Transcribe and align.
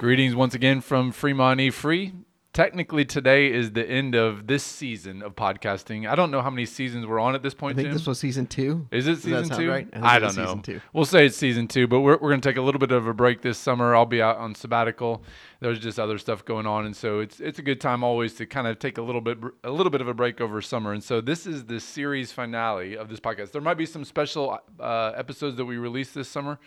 Greetings 0.00 0.34
once 0.34 0.54
again 0.54 0.80
from 0.80 1.12
Fremont 1.12 1.60
E 1.60 1.68
Free. 1.68 2.14
Technically, 2.54 3.04
today 3.04 3.52
is 3.52 3.72
the 3.72 3.86
end 3.86 4.14
of 4.14 4.46
this 4.46 4.62
season 4.62 5.20
of 5.22 5.36
podcasting. 5.36 6.08
I 6.08 6.14
don't 6.14 6.30
know 6.30 6.40
how 6.40 6.48
many 6.48 6.64
seasons 6.64 7.04
we're 7.04 7.20
on 7.20 7.34
at 7.34 7.42
this 7.42 7.52
point. 7.52 7.78
I 7.78 7.82
think 7.82 7.92
this 7.92 8.06
was 8.06 8.18
season 8.18 8.46
two. 8.46 8.88
Is 8.90 9.06
it 9.06 9.16
Does 9.16 9.22
season 9.24 9.58
two? 9.58 9.68
right? 9.68 9.86
I 9.92 10.16
I, 10.16 10.18
don't 10.18 10.34
know. 10.38 10.58
two. 10.62 10.80
We'll 10.94 11.04
say 11.04 11.26
it's 11.26 11.36
season 11.36 11.68
two, 11.68 11.86
but 11.86 12.00
we're, 12.00 12.14
we're 12.14 12.30
going 12.30 12.40
to 12.40 12.48
take 12.48 12.56
a 12.56 12.62
little 12.62 12.78
bit 12.78 12.92
of 12.92 13.06
a 13.06 13.12
break 13.12 13.42
this 13.42 13.58
summer. 13.58 13.94
I'll 13.94 14.06
be 14.06 14.22
out 14.22 14.38
on 14.38 14.54
sabbatical. 14.54 15.22
There's 15.60 15.78
just 15.78 16.00
other 16.00 16.16
stuff 16.16 16.46
going 16.46 16.64
on, 16.64 16.86
and 16.86 16.96
so 16.96 17.20
it's 17.20 17.38
it's 17.38 17.58
a 17.58 17.62
good 17.62 17.78
time 17.78 18.02
always 18.02 18.32
to 18.36 18.46
kind 18.46 18.66
of 18.66 18.78
take 18.78 18.96
a 18.96 19.02
little 19.02 19.20
bit 19.20 19.36
a 19.64 19.70
little 19.70 19.90
bit 19.90 20.00
of 20.00 20.08
a 20.08 20.14
break 20.14 20.40
over 20.40 20.62
summer. 20.62 20.94
And 20.94 21.04
so 21.04 21.20
this 21.20 21.46
is 21.46 21.66
the 21.66 21.78
series 21.78 22.32
finale 22.32 22.96
of 22.96 23.10
this 23.10 23.20
podcast. 23.20 23.52
There 23.52 23.60
might 23.60 23.76
be 23.76 23.84
some 23.84 24.06
special 24.06 24.58
uh, 24.80 25.12
episodes 25.14 25.58
that 25.58 25.66
we 25.66 25.76
release 25.76 26.12
this 26.12 26.30
summer, 26.30 26.58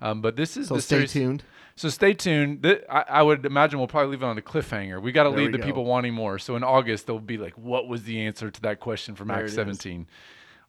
um, 0.00 0.20
but 0.20 0.36
this 0.36 0.56
is 0.56 0.68
So 0.68 0.74
the 0.76 0.82
stay 0.82 0.96
series. 0.96 1.12
tuned. 1.12 1.44
So 1.76 1.88
stay 1.88 2.12
tuned. 2.12 2.62
Th- 2.64 2.82
I, 2.90 3.04
I 3.08 3.22
would 3.22 3.46
imagine 3.46 3.78
we'll 3.78 3.86
probably 3.88 4.10
leave 4.10 4.22
it 4.22 4.26
on 4.26 4.36
a 4.36 4.42
cliffhanger. 4.42 5.00
We 5.00 5.12
got 5.12 5.24
to 5.24 5.30
leave 5.30 5.52
the 5.52 5.58
go. 5.58 5.64
people 5.64 5.84
wanting 5.84 6.12
more. 6.12 6.38
So 6.40 6.56
in 6.56 6.64
August, 6.64 7.06
they'll 7.06 7.20
be 7.20 7.38
like, 7.38 7.54
"What 7.56 7.86
was 7.86 8.02
the 8.04 8.20
answer 8.20 8.50
to 8.50 8.60
that 8.62 8.80
question 8.80 9.14
from 9.14 9.28
There 9.28 9.36
Act 9.36 9.44
it 9.44 9.50
is. 9.50 9.54
17?" 9.54 10.06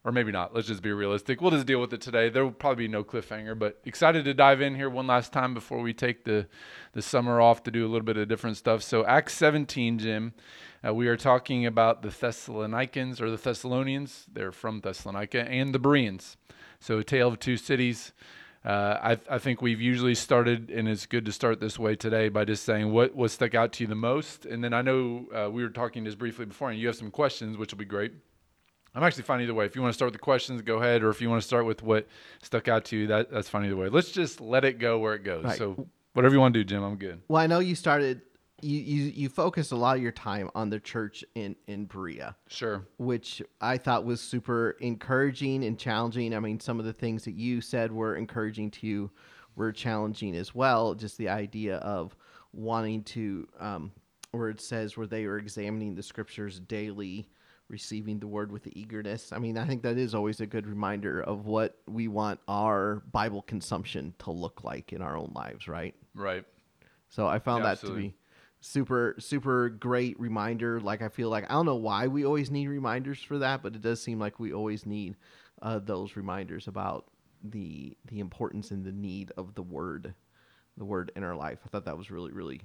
Or 0.06 0.14
maybe 0.14 0.32
not. 0.32 0.56
Let's 0.56 0.68
just 0.68 0.82
be 0.82 0.94
realistic. 0.94 1.42
We'll 1.42 1.52
just 1.52 1.66
deal 1.66 1.82
with 1.82 1.92
it 1.94 2.00
today. 2.00 2.30
There 2.30 2.46
will 2.46 2.52
probably 2.54 2.86
be 2.86 2.88
no 2.88 3.04
cliffhanger, 3.04 3.58
but 3.60 3.82
excited 3.84 4.24
to 4.26 4.34
dive 4.34 4.62
in 4.62 4.76
here 4.76 4.90
one 4.90 5.08
last 5.08 5.34
time 5.34 5.54
before 5.54 5.80
we 5.82 5.94
take 5.94 6.24
the 6.24 6.48
the 6.94 7.02
summer 7.02 7.42
off 7.42 7.64
to 7.64 7.72
do 7.72 7.86
a 7.86 7.90
little 7.90 8.06
bit 8.06 8.16
of 8.16 8.28
different 8.30 8.56
stuff. 8.58 8.82
So 8.82 9.06
Acts 9.06 9.34
17, 9.34 10.00
Jim, 10.00 10.34
uh, 10.88 10.94
we 10.94 11.08
are 11.10 11.18
talking 11.18 11.66
about 11.66 12.02
the 12.02 12.10
Thessalonians 12.10 13.20
or 13.20 13.30
the 13.30 13.36
Thessalonians. 13.38 14.26
They're 14.32 14.52
from 14.54 14.80
Thessalonica 14.82 15.42
and 15.50 15.74
the 15.74 15.80
Bereans. 15.80 16.38
So 16.80 17.00
a 17.00 17.04
tale 17.04 17.28
of 17.30 17.40
two 17.40 17.58
cities. 17.58 18.14
Uh, 18.66 19.16
I, 19.30 19.36
I 19.36 19.38
think 19.38 19.62
we've 19.62 19.80
usually 19.80 20.16
started, 20.16 20.70
and 20.70 20.88
it's 20.88 21.06
good 21.06 21.26
to 21.26 21.32
start 21.32 21.62
this 21.62 21.80
way 21.80 21.96
today 21.96 22.28
by 22.28 22.44
just 22.44 22.64
saying 22.64 22.92
what 22.92 23.16
what 23.16 23.32
stuck 23.32 23.56
out 23.56 23.72
to 23.74 23.84
you 23.84 23.88
the 23.88 23.96
most. 23.96 24.46
And 24.46 24.62
then 24.64 24.74
I 24.74 24.82
know 24.82 25.28
uh, 25.34 25.50
we 25.50 25.64
were 25.64 25.70
talking 25.70 26.04
just 26.04 26.18
briefly 26.18 26.46
before, 26.46 26.70
and 26.70 26.78
you 26.78 26.88
have 26.88 26.98
some 26.98 27.10
questions, 27.10 27.58
which 27.58 27.72
will 27.72 27.80
be 27.80 27.86
great. 27.86 28.12
I'm 28.94 29.04
actually 29.04 29.24
fine 29.24 29.42
either 29.42 29.54
way. 29.54 29.66
If 29.66 29.76
you 29.76 29.82
want 29.82 29.94
to 29.94 29.96
start 29.96 30.08
with 30.12 30.20
the 30.20 30.24
questions, 30.24 30.62
go 30.62 30.78
ahead. 30.78 31.04
Or 31.04 31.10
if 31.10 31.22
you 31.22 31.30
want 31.30 31.42
to 31.42 31.48
start 31.48 31.66
with 31.66 31.84
what 31.84 32.08
stuck 32.42 32.68
out 32.68 32.86
to 32.86 32.98
you, 32.98 33.08
that 33.08 33.32
that's 33.32 33.48
fine 33.48 33.66
either 33.66 33.78
way. 33.78 33.88
Let's 33.88 34.12
just 34.12 34.42
let 34.42 34.66
it 34.66 34.80
go 34.80 35.00
where 35.00 35.14
it 35.14 35.24
goes. 35.24 35.46
Right. 35.46 35.58
So 35.58 35.88
whatever 36.14 36.36
you 36.36 36.42
want 36.42 36.54
to 36.54 36.60
do, 36.60 36.64
Jim, 36.66 36.84
I'm 36.84 36.98
good. 36.98 37.22
Well, 37.28 37.42
I 37.42 37.48
know 37.48 37.60
you 37.60 37.76
started. 37.76 38.22
You 38.62 38.80
you 38.80 39.04
you 39.16 39.30
focused 39.30 39.72
a 39.72 39.76
lot 39.76 39.98
of 39.98 40.04
your 40.04 40.12
time 40.12 40.50
on 40.56 40.70
the 40.70 40.80
church 40.80 41.24
in 41.36 41.56
in 41.68 41.86
Berea, 41.86 42.36
Sure. 42.48 42.86
which 42.98 43.42
I 43.62 43.78
thought 43.78 44.06
was 44.06 44.22
super 44.22 44.72
encouraging 44.80 45.64
and 45.64 45.78
challenging. 45.80 46.34
I 46.36 46.40
mean, 46.40 46.60
some 46.60 46.80
of 46.80 46.86
the 46.86 46.94
things 46.94 47.26
that 47.26 47.34
you 47.36 47.62
said 47.62 47.92
were 47.92 48.16
encouraging 48.16 48.72
to 48.72 48.88
you 48.88 49.12
were 49.56 49.72
challenging 49.72 50.36
as 50.36 50.54
well. 50.56 50.94
Just 50.96 51.18
the 51.18 51.30
idea 51.30 51.78
of 51.78 52.16
wanting 52.54 53.04
to, 53.04 53.48
um, 53.60 53.92
where 54.32 54.50
it 54.50 54.62
says 54.62 54.96
where 54.98 55.08
they 55.08 55.26
were 55.28 55.38
examining 55.38 55.96
the 55.96 56.04
scriptures 56.04 56.60
daily, 56.60 57.28
receiving 57.68 58.20
the 58.20 58.28
word 58.28 58.52
with 58.52 58.68
eagerness. 58.76 59.32
I 59.32 59.38
mean, 59.40 59.58
I 59.58 59.66
think 59.66 59.84
that 59.84 59.98
is 59.98 60.16
always 60.16 60.40
a 60.42 60.46
good 60.48 60.66
reminder 60.66 61.22
of 61.22 61.46
what 61.46 61.78
we 61.88 62.08
want 62.08 62.40
our 62.48 63.04
Bible 63.12 63.42
consumption 63.44 64.14
to 64.20 64.32
look 64.32 64.64
like 64.64 64.94
in 64.94 65.02
our 65.02 65.16
own 65.18 65.32
lives, 65.36 65.68
right? 65.68 65.94
Right. 66.16 66.46
So 67.10 67.28
I 67.28 67.40
found 67.40 67.60
Yeah, 67.60 67.70
that 67.70 67.72
absolutely. 67.74 68.04
to 68.04 68.10
be 68.10 68.16
super 68.62 69.16
super 69.20 69.70
great 69.70 70.20
reminder. 70.20 70.80
Like 70.80 71.02
I 71.02 71.10
feel 71.10 71.30
like 71.30 71.46
I 71.50 71.54
don't 71.54 71.66
know 71.66 71.76
why 71.76 72.08
we 72.08 72.26
always 72.26 72.52
need 72.52 72.68
reminders 72.68 73.22
for 73.22 73.38
that, 73.40 73.64
but 73.64 73.76
it 73.76 73.82
does 73.82 74.02
seem 74.02 74.20
like 74.20 74.40
we 74.40 74.54
always 74.54 74.86
need 74.86 75.16
uh, 75.62 75.80
those 75.80 76.16
reminders 76.16 76.68
about 76.68 77.06
the 77.44 77.96
the 78.06 78.20
importance 78.20 78.72
and 78.72 78.84
the 78.86 78.92
need 78.92 79.32
of 79.38 79.56
the 79.56 79.64
word, 79.64 80.14
the 80.78 80.86
word 80.86 81.12
in 81.16 81.24
our 81.24 81.36
life. 81.36 81.60
I 81.66 81.70
thought 81.70 81.86
that 81.86 81.98
was 81.98 82.12
really 82.12 82.32
really 82.32 82.62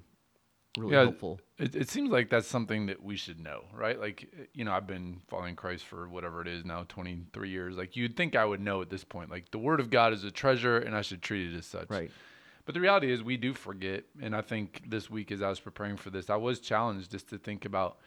really 0.77 0.95
Yeah. 0.95 1.03
helpful. 1.03 1.41
It, 1.59 1.77
it 1.77 1.89
seems 1.89 2.11
like 2.11 2.31
that's 2.31 2.49
something 2.49 2.87
that 2.87 3.01
we 3.01 3.17
should 3.17 3.39
know, 3.39 3.67
right? 3.73 3.99
Like, 3.99 4.49
you 4.53 4.65
know, 4.65 4.73
I've 4.73 4.89
been 4.89 5.21
following 5.29 5.55
Christ 5.55 5.85
for 5.85 6.09
whatever 6.09 6.43
it 6.43 6.49
is 6.49 6.65
now, 6.65 6.85
23 6.89 7.49
years. 7.49 7.77
Like, 7.77 7.95
you'd 7.95 8.17
think 8.17 8.35
I 8.35 8.45
would 8.45 8.61
know 8.61 8.83
at 8.83 8.91
this 8.91 9.05
point. 9.05 9.31
Like, 9.31 9.53
the 9.53 9.59
Word 9.59 9.79
of 9.79 9.89
God 9.89 10.13
is 10.13 10.25
a 10.25 10.33
treasure, 10.33 10.79
and 10.79 10.97
I 10.97 11.03
should 11.03 11.23
treat 11.23 11.53
it 11.53 11.57
as 11.57 11.67
such. 11.67 11.89
Right. 11.91 12.11
But 12.65 12.75
the 12.75 12.81
reality 12.81 13.13
is, 13.13 13.23
we 13.23 13.37
do 13.37 13.53
forget. 13.53 14.05
And 14.21 14.35
I 14.35 14.41
think 14.41 14.83
this 14.87 15.11
week, 15.11 15.31
as 15.31 15.43
I 15.43 15.49
was 15.49 15.61
preparing 15.61 15.97
for 15.97 16.11
this, 16.11 16.31
I 16.31 16.37
was 16.37 16.61
challenged 16.61 17.11
just 17.11 17.29
to 17.31 17.39
think 17.39 17.65
about, 17.65 17.99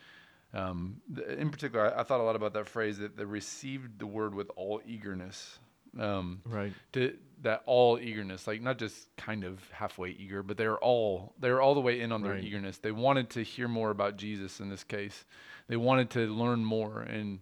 um, 0.54 0.98
in 1.38 1.50
particular, 1.52 1.94
I, 1.96 2.02
I 2.02 2.04
thought 2.04 2.20
a 2.20 2.24
lot 2.24 2.36
about 2.36 2.54
that 2.54 2.68
phrase 2.68 2.98
that 2.98 3.18
they 3.18 3.26
received 3.26 4.00
the 4.00 4.08
Word 4.08 4.34
with 4.34 4.50
all 4.56 4.82
eagerness. 4.86 5.60
Um, 6.00 6.42
Right. 6.46 6.74
to 6.94 7.18
that 7.42 7.64
all 7.66 8.00
eagerness, 8.00 8.46
like 8.48 8.62
not 8.62 8.78
just 8.78 9.16
kind 9.16 9.44
of 9.44 9.68
halfway 9.72 10.10
eager, 10.10 10.44
but 10.44 10.58
they're 10.58 10.78
all 10.78 11.34
they're 11.40 11.62
all 11.62 11.74
the 11.76 11.82
way 11.82 12.02
in 12.02 12.12
on 12.12 12.22
their 12.22 12.34
Right. 12.34 12.44
eagerness. 12.44 12.78
They 12.80 12.92
wanted 12.92 13.30
to 13.32 13.44
hear 13.44 13.68
more 13.68 13.90
about 13.90 14.18
Jesus 14.18 14.60
in 14.60 14.70
this 14.70 14.84
case. 14.84 15.26
They 15.68 15.78
wanted 15.78 16.10
to 16.12 16.28
learn 16.28 16.66
more, 16.66 17.02
and 17.02 17.40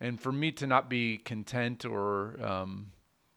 and 0.00 0.20
for 0.20 0.32
me 0.32 0.52
to 0.52 0.66
not 0.66 0.88
be 0.88 1.18
content 1.18 1.84
or 1.84 2.42
um, 2.42 2.92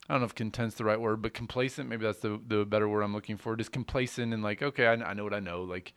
I 0.10 0.14
don't 0.14 0.22
know 0.22 0.26
if 0.26 0.36
content's 0.36 0.76
the 0.76 0.86
right 0.86 1.00
word, 1.00 1.22
but 1.22 1.34
complacent. 1.34 1.90
Maybe 1.90 2.06
that's 2.06 2.20
the 2.20 2.40
the 2.48 2.66
better 2.66 2.88
word 2.88 3.02
I'm 3.02 3.14
looking 3.14 3.38
for. 3.38 3.56
Just 3.56 3.72
complacent 3.72 4.34
and 4.34 4.42
like, 4.42 4.62
okay, 4.62 4.88
I, 4.88 4.94
I 4.94 5.14
know 5.14 5.24
what 5.24 5.34
I 5.34 5.40
know. 5.40 5.64
Like, 5.64 5.94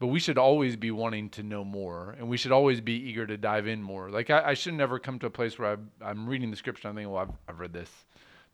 but 0.00 0.08
we 0.08 0.18
should 0.18 0.36
always 0.38 0.74
be 0.74 0.90
wanting 0.90 1.28
to 1.30 1.42
know 1.44 1.64
more, 1.64 2.16
and 2.18 2.28
we 2.28 2.36
should 2.36 2.50
always 2.52 2.80
be 2.80 2.94
eager 2.94 3.24
to 3.26 3.36
dive 3.36 3.68
in 3.68 3.80
more. 3.82 4.10
Like, 4.10 4.30
I, 4.30 4.48
I 4.50 4.54
should 4.54 4.74
never 4.74 4.98
come 4.98 5.18
to 5.20 5.26
a 5.26 5.30
place 5.30 5.58
where 5.58 5.72
I'm, 5.72 5.90
I'm 6.00 6.28
reading 6.28 6.50
the 6.50 6.56
scripture. 6.56 6.88
I'm 6.88 6.96
thinking, 6.96 7.12
well, 7.12 7.22
I've, 7.22 7.34
I've 7.54 7.60
read 7.60 7.72
this 7.72 7.90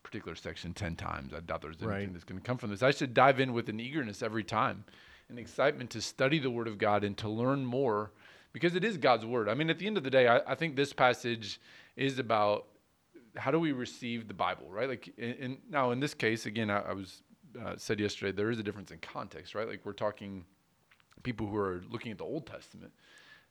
particular 0.02 0.34
section 0.34 0.74
10 0.74 0.97
times. 0.97 1.32
I 1.34 1.41
doubt 1.41 1.62
there's 1.62 1.76
anything 1.76 1.88
Right. 1.88 2.12
that's 2.12 2.24
going 2.24 2.38
to 2.41 2.47
come 2.47 2.58
from 2.58 2.70
this. 2.70 2.82
I 2.82 2.91
should 2.91 3.14
dive 3.14 3.41
in 3.41 3.52
with 3.54 3.68
an 3.70 3.80
eagerness 3.80 4.22
every 4.22 4.44
time, 4.44 4.84
an 5.30 5.38
excitement 5.38 5.88
to 5.91 6.02
study 6.02 6.38
the 6.38 6.50
Word 6.50 6.68
of 6.68 6.76
God 6.76 7.02
and 7.02 7.16
to 7.18 7.28
learn 7.30 7.64
more 7.64 8.10
because 8.52 8.74
it 8.74 8.84
is 8.84 8.98
God's 8.98 9.24
Word. 9.24 9.48
I 9.48 9.54
mean, 9.54 9.70
at 9.70 9.78
the 9.78 9.86
end 9.86 9.97
of 9.97 10.04
the 10.04 10.10
day, 10.10 10.28
I, 10.28 10.41
I 10.47 10.54
think 10.54 10.76
this 10.76 10.92
passage 10.92 11.60
is 11.97 12.18
about 12.18 12.66
how 13.37 13.50
do 13.50 13.59
we 13.59 13.72
receive 13.72 14.28
the 14.28 14.34
Bible, 14.34 14.66
right? 14.69 14.89
Like, 14.89 15.12
in, 15.19 15.33
in, 15.34 15.59
now 15.71 15.91
in 15.91 16.00
this 16.00 16.15
case, 16.15 16.47
again, 16.47 16.71
I, 16.71 16.81
I 16.81 16.93
was 16.93 17.22
uh, 17.62 17.75
said 17.77 18.00
yesterday, 18.00 18.33
there 18.33 18.50
is 18.50 18.59
a 18.59 18.62
difference 18.62 18.91
in 18.91 18.99
context, 18.99 19.55
right? 19.55 19.69
Like, 19.69 19.81
we're 19.84 19.93
talking 19.93 20.44
people 21.22 21.47
who 21.47 21.56
are 21.56 21.83
looking 21.91 22.12
at 22.12 22.19
the 22.19 22.25
Old 22.25 22.47
Testament. 22.47 22.93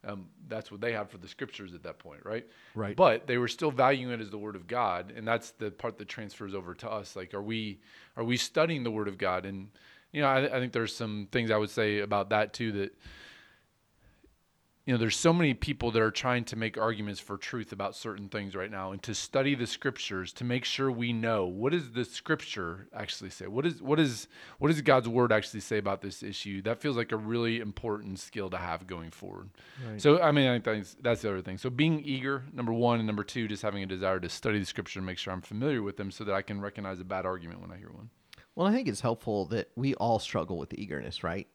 Um, 0.06 0.28
that's 0.48 0.72
what 0.72 0.80
they 0.80 0.94
had 0.94 1.10
for 1.10 1.18
the 1.18 1.28
scriptures 1.28 1.74
at 1.74 1.84
that 1.84 2.00
point, 2.00 2.22
right? 2.24 2.46
Right. 2.76 2.96
But 2.96 3.28
they 3.28 3.38
were 3.38 3.48
still 3.48 3.72
valuing 3.72 4.14
it 4.14 4.22
as 4.22 4.30
the 4.30 4.38
word 4.38 4.56
of 4.56 4.68
God, 4.68 5.12
and 5.16 5.28
that's 5.28 5.52
the 5.52 5.72
part 5.72 5.98
that 5.98 6.08
transfers 6.08 6.54
over 6.54 6.74
to 6.76 6.90
us. 6.90 7.16
Like, 7.16 7.34
are 7.34 7.42
we 7.42 7.80
are 8.16 8.24
we 8.24 8.38
studying 8.38 8.84
the 8.84 8.92
word 8.92 9.08
of 9.08 9.18
God? 9.18 9.46
And 9.46 9.70
you 10.12 10.22
know, 10.22 10.28
I, 10.28 10.46
I 10.46 10.60
think 10.60 10.72
there's 10.72 10.96
some 10.96 11.28
things 11.32 11.52
I 11.52 11.58
would 11.58 11.72
say 11.72 12.00
about 12.00 12.30
that 12.30 12.54
too. 12.54 12.72
That 12.74 12.98
you 14.88 14.94
know, 14.94 14.98
there's 14.98 15.18
so 15.18 15.34
many 15.34 15.54
people 15.54 15.92
that 15.92 16.02
are 16.02 16.12
trying 16.12 16.46
to 16.46 16.56
make 16.56 16.78
arguments 16.78 17.20
for 17.20 17.38
truth 17.38 17.74
about 17.74 17.94
certain 17.94 18.30
things 18.30 18.56
right 18.56 18.72
now, 18.72 18.94
and 18.94 19.04
to 19.04 19.14
study 19.14 19.54
the 19.54 19.68
scriptures 19.68 20.32
to 20.32 20.46
make 20.46 20.64
sure 20.64 20.90
we 20.90 21.12
know 21.12 21.46
what 21.46 21.74
does 21.74 21.92
the 21.92 22.06
scripture 22.06 22.88
actually 22.96 23.30
say. 23.30 23.48
What 23.48 23.66
is 23.66 23.82
what 23.82 24.00
is 24.00 24.30
what 24.60 24.70
does 24.70 24.82
God's 24.82 25.10
word 25.10 25.34
actually 25.34 25.60
say 25.60 25.78
about 25.78 26.02
this 26.02 26.24
issue? 26.24 26.62
That 26.62 26.80
feels 26.80 26.96
like 26.96 27.12
a 27.12 27.18
really 27.18 27.60
important 27.60 28.18
skill 28.18 28.50
to 28.50 28.58
have 28.58 28.88
going 28.88 29.12
forward. 29.12 29.50
Right. 29.86 30.02
So 30.02 30.22
I 30.22 30.32
mean, 30.32 30.48
I 30.48 30.54
think 30.54 30.64
that's, 30.64 30.96
that's 31.02 31.22
the 31.22 31.32
other 31.32 31.42
thing. 31.42 31.58
So 31.58 31.70
being 31.70 32.00
eager, 32.06 32.46
number 32.54 32.72
one, 32.72 33.00
and 33.00 33.08
number 33.08 33.26
two, 33.26 33.50
just 33.50 33.64
having 33.64 33.84
a 33.84 33.88
desire 33.88 34.22
to 34.22 34.30
study 34.30 34.58
the 34.58 34.66
scripture 34.66 35.00
and 35.00 35.06
make 35.06 35.18
sure 35.18 35.34
I'm 35.34 35.42
familiar 35.42 35.84
with 35.84 35.98
them, 35.98 36.12
so 36.12 36.24
that 36.24 36.34
I 36.34 36.42
can 36.42 36.62
recognize 36.62 37.02
a 37.02 37.04
bad 37.04 37.26
argument 37.26 37.60
when 37.60 37.74
I 37.74 37.78
hear 37.78 37.92
one. 37.92 38.10
Well, 38.56 38.66
I 38.66 38.72
think 38.72 38.88
it's 38.88 39.02
helpful 39.02 39.48
that 39.48 39.70
we 39.76 39.96
all 39.96 40.18
struggle 40.18 40.58
with 40.58 40.74
eagerness, 40.74 41.26
right? 41.26 41.48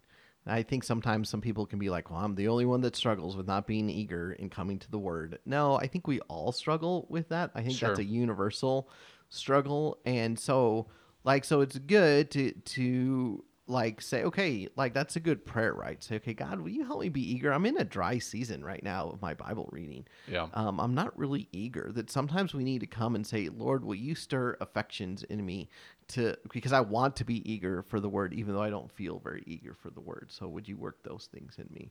I 0.46 0.62
think 0.62 0.82
sometimes 0.82 1.28
some 1.28 1.40
people 1.40 1.66
can 1.66 1.78
be 1.78 1.88
like, 1.88 2.10
well, 2.10 2.20
I'm 2.20 2.34
the 2.34 2.48
only 2.48 2.64
one 2.64 2.80
that 2.80 2.96
struggles 2.96 3.36
with 3.36 3.46
not 3.46 3.66
being 3.66 3.88
eager 3.88 4.32
in 4.32 4.50
coming 4.50 4.78
to 4.80 4.90
the 4.90 4.98
word. 4.98 5.38
No, 5.46 5.76
I 5.76 5.86
think 5.86 6.06
we 6.06 6.20
all 6.22 6.50
struggle 6.50 7.06
with 7.08 7.28
that. 7.28 7.52
I 7.54 7.62
think 7.62 7.78
that's 7.78 8.00
a 8.00 8.04
universal 8.04 8.88
struggle. 9.28 9.98
And 10.04 10.38
so, 10.38 10.88
like, 11.22 11.44
so 11.44 11.60
it's 11.60 11.78
good 11.78 12.30
to, 12.32 12.52
to, 12.52 13.44
like 13.72 14.00
say 14.00 14.22
okay 14.22 14.68
like 14.76 14.94
that's 14.94 15.16
a 15.16 15.20
good 15.20 15.44
prayer 15.44 15.72
right 15.74 16.02
say 16.04 16.16
okay 16.16 16.34
god 16.34 16.60
will 16.60 16.68
you 16.68 16.84
help 16.84 17.00
me 17.00 17.08
be 17.08 17.32
eager 17.32 17.52
i'm 17.52 17.66
in 17.66 17.76
a 17.78 17.84
dry 17.84 18.18
season 18.18 18.62
right 18.64 18.82
now 18.84 19.08
of 19.08 19.20
my 19.22 19.34
bible 19.34 19.68
reading 19.72 20.04
Yeah. 20.28 20.48
um, 20.54 20.78
I'm 20.78 20.94
not 20.94 21.18
really 21.18 21.48
eager. 21.52 21.90
That 21.92 22.10
sometimes 22.10 22.54
we 22.54 22.62
need 22.64 22.80
to 22.80 22.86
come 22.86 23.14
and 23.14 23.26
say, 23.26 23.48
Lord, 23.48 23.84
will 23.84 23.94
you 23.94 24.14
stir 24.14 24.56
affections 24.60 25.22
in 25.24 25.44
me 25.44 25.68
to 26.08 26.36
because 26.52 26.72
I 26.72 26.80
want 26.80 27.16
to 27.16 27.24
be 27.24 27.38
eager 27.50 27.82
for 27.82 27.98
the 28.00 28.08
word, 28.08 28.32
even 28.34 28.54
though 28.54 28.62
I 28.62 28.70
don't 28.70 28.90
feel 28.92 29.18
very 29.18 29.42
eager 29.46 29.74
for 29.74 29.90
the 29.90 30.00
word. 30.00 30.26
So 30.30 30.48
would 30.48 30.68
you 30.68 30.76
work 30.76 31.02
those 31.02 31.28
things 31.32 31.56
in 31.58 31.68
me? 31.72 31.90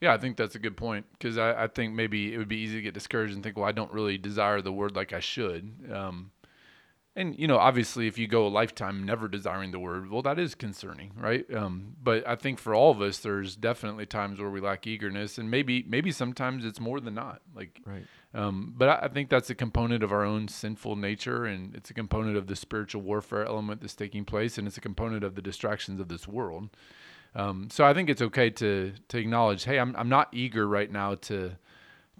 Yeah, 0.00 0.12
I 0.12 0.18
think 0.18 0.36
that's 0.36 0.54
a 0.54 0.58
good 0.58 0.76
point 0.76 1.06
because 1.12 1.38
I, 1.38 1.64
I 1.64 1.66
think 1.68 1.94
maybe 1.94 2.34
it 2.34 2.38
would 2.38 2.48
be 2.48 2.58
easy 2.58 2.76
to 2.76 2.82
get 2.82 2.92
discouraged 2.94 3.32
and 3.34 3.42
think, 3.42 3.56
well, 3.56 3.66
I 3.66 3.72
don't 3.72 3.92
really 3.92 4.18
desire 4.18 4.60
the 4.60 4.72
word 4.72 4.94
like 4.94 5.12
I 5.14 5.20
should. 5.20 5.72
Um, 5.92 6.30
and 7.16 7.38
you 7.38 7.48
know, 7.48 7.56
obviously, 7.56 8.06
if 8.06 8.18
you 8.18 8.28
go 8.28 8.46
a 8.46 8.48
lifetime 8.48 9.02
never 9.04 9.26
desiring 9.26 9.70
the 9.70 9.78
word, 9.78 10.10
well, 10.10 10.22
that 10.22 10.38
is 10.38 10.54
concerning, 10.54 11.12
right? 11.16 11.44
Um, 11.52 11.96
but 12.02 12.28
I 12.28 12.36
think 12.36 12.58
for 12.58 12.74
all 12.74 12.90
of 12.90 13.00
us, 13.00 13.18
there's 13.18 13.56
definitely 13.56 14.04
times 14.04 14.38
where 14.38 14.50
we 14.50 14.60
lack 14.60 14.86
eagerness, 14.86 15.38
and 15.38 15.50
maybe 15.50 15.84
maybe 15.88 16.12
sometimes 16.12 16.64
it's 16.64 16.78
more 16.78 17.00
than 17.00 17.14
not. 17.14 17.40
Like 17.54 17.80
Right. 17.86 18.04
Um, 18.34 18.74
but 18.76 18.88
I, 18.90 19.06
I 19.06 19.08
think 19.08 19.30
that's 19.30 19.48
a 19.48 19.54
component 19.54 20.02
of 20.02 20.12
our 20.12 20.22
own 20.22 20.48
sinful 20.48 20.96
nature, 20.96 21.46
and 21.46 21.74
it's 21.74 21.90
a 21.90 21.94
component 21.94 22.36
of 22.36 22.48
the 22.48 22.56
spiritual 22.56 23.00
warfare 23.00 23.46
element 23.46 23.80
that's 23.80 23.94
taking 23.94 24.26
place, 24.26 24.58
and 24.58 24.68
it's 24.68 24.76
a 24.76 24.82
component 24.82 25.24
of 25.24 25.34
the 25.34 25.42
distractions 25.42 26.00
of 26.00 26.08
this 26.08 26.28
world. 26.28 26.68
Um, 27.34 27.68
so 27.70 27.84
I 27.84 27.94
think 27.94 28.10
it's 28.10 28.22
okay 28.22 28.50
to 28.50 28.92
to 29.08 29.18
acknowledge, 29.18 29.64
hey, 29.64 29.78
I'm 29.78 29.96
I'm 29.96 30.10
not 30.10 30.28
eager 30.32 30.68
right 30.68 30.90
now 30.90 31.14
to 31.14 31.56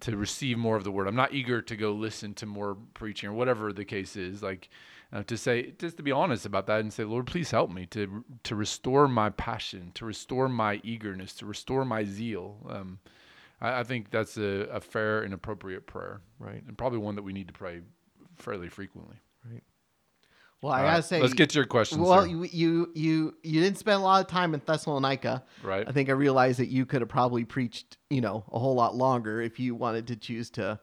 to 0.01 0.17
receive 0.17 0.59
more 0.59 0.77
of 0.77 0.85
the 0.85 0.91
word. 0.91 1.09
I'm 1.09 1.17
not 1.17 1.33
eager 1.33 1.63
to 1.63 1.77
go 1.77 1.93
listen 1.93 2.35
to 2.35 2.47
more 2.47 2.77
preaching 2.95 3.29
or 3.29 3.33
whatever 3.33 3.73
the 3.73 3.85
case 3.85 4.17
is. 4.17 4.43
Like 4.43 4.69
uh, 5.13 5.23
to 5.25 5.37
say, 5.37 5.73
just 5.79 5.97
to 5.97 6.03
be 6.03 6.13
honest 6.13 6.45
about 6.45 6.67
that 6.67 6.81
and 6.81 6.93
say, 6.93 7.05
Lord, 7.05 7.27
please 7.27 7.51
help 7.51 7.71
me 7.71 7.87
to 7.87 8.25
to 8.45 8.55
restore 8.55 9.09
my 9.09 9.31
passion, 9.31 9.93
to 9.95 10.05
restore 10.05 10.49
my 10.49 10.81
eagerness, 10.83 11.33
to 11.35 11.47
restore 11.47 11.85
my 11.85 12.05
zeal. 12.05 12.59
Um, 12.69 12.99
I, 13.61 13.81
I, 13.81 13.85
think 13.85 14.11
that's 14.11 14.37
a, 14.37 14.69
a 14.73 14.81
fair 14.81 15.23
and 15.23 15.33
appropriate 15.33 15.87
prayer, 15.87 16.21
right? 16.39 16.63
And 16.67 16.77
probably 16.77 16.99
one 16.99 17.15
that 17.15 17.23
we 17.23 17.33
need 17.33 17.47
to 17.49 17.55
pray 17.55 17.81
fairly 18.37 18.69
frequently. 18.69 19.17
Right. 19.51 19.63
Well, 20.67 20.75
I 20.75 20.83
gotta 20.83 21.03
say, 21.03 21.21
let's 21.21 21.33
get 21.35 21.51
to 21.51 21.59
your 21.59 21.65
question. 21.67 22.01
Well, 22.01 22.27
you, 22.27 22.43
you 22.45 22.91
you 22.95 23.37
you 23.45 23.61
didn't 23.61 23.79
spend 23.79 24.01
a 24.01 24.05
lot 24.05 24.21
of 24.21 24.27
time 24.27 24.53
in 24.53 24.61
Thessalonica, 24.67 25.45
right? 25.63 25.89
I 25.89 25.93
think 25.93 26.09
I 26.09 26.13
realized 26.13 26.59
that 26.59 26.67
you 26.67 26.85
could 26.85 27.03
have 27.03 27.09
probably 27.09 27.45
preached, 27.45 27.99
you 28.11 28.21
know, 28.21 28.45
a 28.51 28.59
whole 28.59 28.75
lot 28.75 28.97
longer 28.97 29.41
if 29.41 29.61
you 29.61 29.77
wanted 29.77 30.09
to 30.09 30.17
choose 30.17 30.51
to 30.51 30.81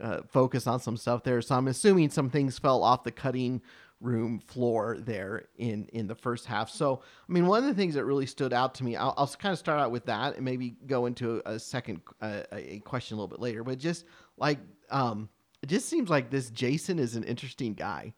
uh, 0.00 0.20
focus 0.30 0.66
on 0.66 0.80
some 0.80 0.96
stuff 0.96 1.22
there. 1.22 1.42
So 1.42 1.54
I'm 1.54 1.68
assuming 1.68 2.08
some 2.08 2.30
things 2.30 2.58
fell 2.58 2.82
off 2.82 3.04
the 3.04 3.12
cutting 3.12 3.60
room 4.00 4.38
floor 4.38 4.96
there 5.00 5.48
in 5.58 5.86
in 5.92 6.06
the 6.06 6.14
first 6.14 6.46
half. 6.46 6.70
So 6.70 7.02
I 7.28 7.32
mean, 7.32 7.46
one 7.46 7.62
of 7.62 7.68
the 7.68 7.74
things 7.74 7.94
that 7.94 8.06
really 8.06 8.26
stood 8.26 8.54
out 8.54 8.74
to 8.76 8.84
me, 8.84 8.96
I'll, 8.96 9.12
I'll 9.18 9.28
kind 9.28 9.52
of 9.52 9.58
start 9.58 9.80
out 9.80 9.90
with 9.90 10.06
that 10.06 10.36
and 10.36 10.46
maybe 10.46 10.76
go 10.86 11.04
into 11.04 11.42
a, 11.44 11.52
a 11.56 11.58
second 11.58 12.00
uh, 12.22 12.40
a 12.52 12.78
question 12.80 13.16
a 13.16 13.20
little 13.20 13.28
bit 13.28 13.40
later. 13.40 13.62
But 13.62 13.76
just 13.78 14.06
like 14.38 14.60
um, 14.90 15.28
it 15.62 15.66
just 15.66 15.90
seems 15.90 16.08
like 16.08 16.30
this 16.30 16.48
Jason 16.48 16.98
is 16.98 17.16
an 17.16 17.24
interesting 17.24 17.74
guy 17.74 18.14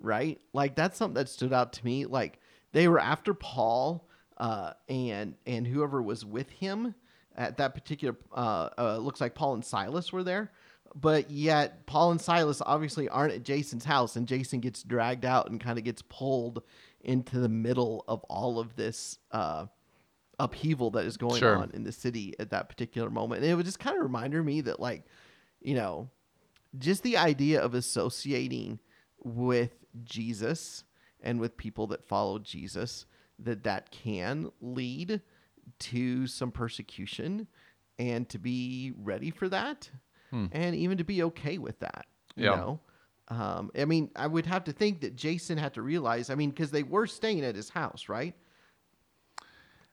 right? 0.00 0.40
Like 0.52 0.74
that's 0.74 0.96
something 0.96 1.14
that 1.14 1.28
stood 1.28 1.52
out 1.52 1.72
to 1.74 1.84
me. 1.84 2.06
Like 2.06 2.38
they 2.72 2.88
were 2.88 2.98
after 2.98 3.34
Paul 3.34 4.08
uh, 4.36 4.72
and 4.88 5.34
and 5.46 5.66
whoever 5.66 6.02
was 6.02 6.24
with 6.24 6.50
him 6.50 6.94
at 7.36 7.58
that 7.58 7.74
particular. 7.74 8.16
Uh, 8.32 8.70
uh, 8.78 8.96
looks 8.98 9.20
like 9.20 9.34
Paul 9.34 9.54
and 9.54 9.64
Silas 9.64 10.12
were 10.12 10.24
there, 10.24 10.50
but 10.94 11.30
yet 11.30 11.86
Paul 11.86 12.12
and 12.12 12.20
Silas 12.20 12.62
obviously 12.64 13.08
aren't 13.08 13.34
at 13.34 13.42
Jason's 13.42 13.84
house, 13.84 14.16
and 14.16 14.26
Jason 14.26 14.60
gets 14.60 14.82
dragged 14.82 15.24
out 15.24 15.50
and 15.50 15.60
kind 15.60 15.78
of 15.78 15.84
gets 15.84 16.02
pulled 16.02 16.62
into 17.02 17.38
the 17.38 17.48
middle 17.48 18.04
of 18.08 18.24
all 18.24 18.58
of 18.58 18.76
this. 18.76 19.18
Uh, 19.30 19.66
upheaval 20.38 20.90
that 20.90 21.04
is 21.04 21.18
going 21.18 21.38
sure. 21.38 21.58
on 21.58 21.70
in 21.74 21.84
the 21.84 21.92
city 21.92 22.34
at 22.40 22.48
that 22.48 22.66
particular 22.66 23.10
moment. 23.10 23.42
And 23.42 23.50
it 23.50 23.54
was 23.54 23.66
just 23.66 23.78
kind 23.78 23.94
of 23.94 24.02
reminder 24.02 24.42
me 24.42 24.62
that 24.62 24.80
like, 24.80 25.04
you 25.60 25.74
know, 25.74 26.08
just 26.78 27.02
the 27.02 27.18
idea 27.18 27.60
of 27.60 27.74
associating 27.74 28.78
with 29.22 29.79
Jesus 30.04 30.84
and 31.22 31.40
with 31.40 31.56
people 31.56 31.86
that 31.88 32.04
follow 32.04 32.38
Jesus 32.38 33.06
that 33.38 33.64
that 33.64 33.90
can 33.90 34.50
lead 34.60 35.20
to 35.78 36.26
some 36.26 36.50
persecution 36.50 37.46
and 37.98 38.28
to 38.28 38.38
be 38.38 38.92
ready 38.98 39.30
for 39.30 39.48
that 39.48 39.90
hmm. 40.30 40.46
and 40.52 40.74
even 40.74 40.98
to 40.98 41.04
be 41.04 41.22
okay 41.22 41.58
with 41.58 41.78
that 41.80 42.06
you 42.36 42.44
yeah. 42.44 42.56
know 42.56 42.80
um, 43.28 43.70
i 43.78 43.84
mean 43.84 44.10
i 44.16 44.26
would 44.26 44.46
have 44.46 44.64
to 44.64 44.72
think 44.72 45.00
that 45.00 45.16
jason 45.16 45.56
had 45.56 45.74
to 45.74 45.82
realize 45.82 46.30
i 46.30 46.34
mean 46.34 46.50
because 46.50 46.70
they 46.70 46.82
were 46.82 47.06
staying 47.06 47.44
at 47.44 47.54
his 47.54 47.70
house 47.70 48.08
right 48.08 48.34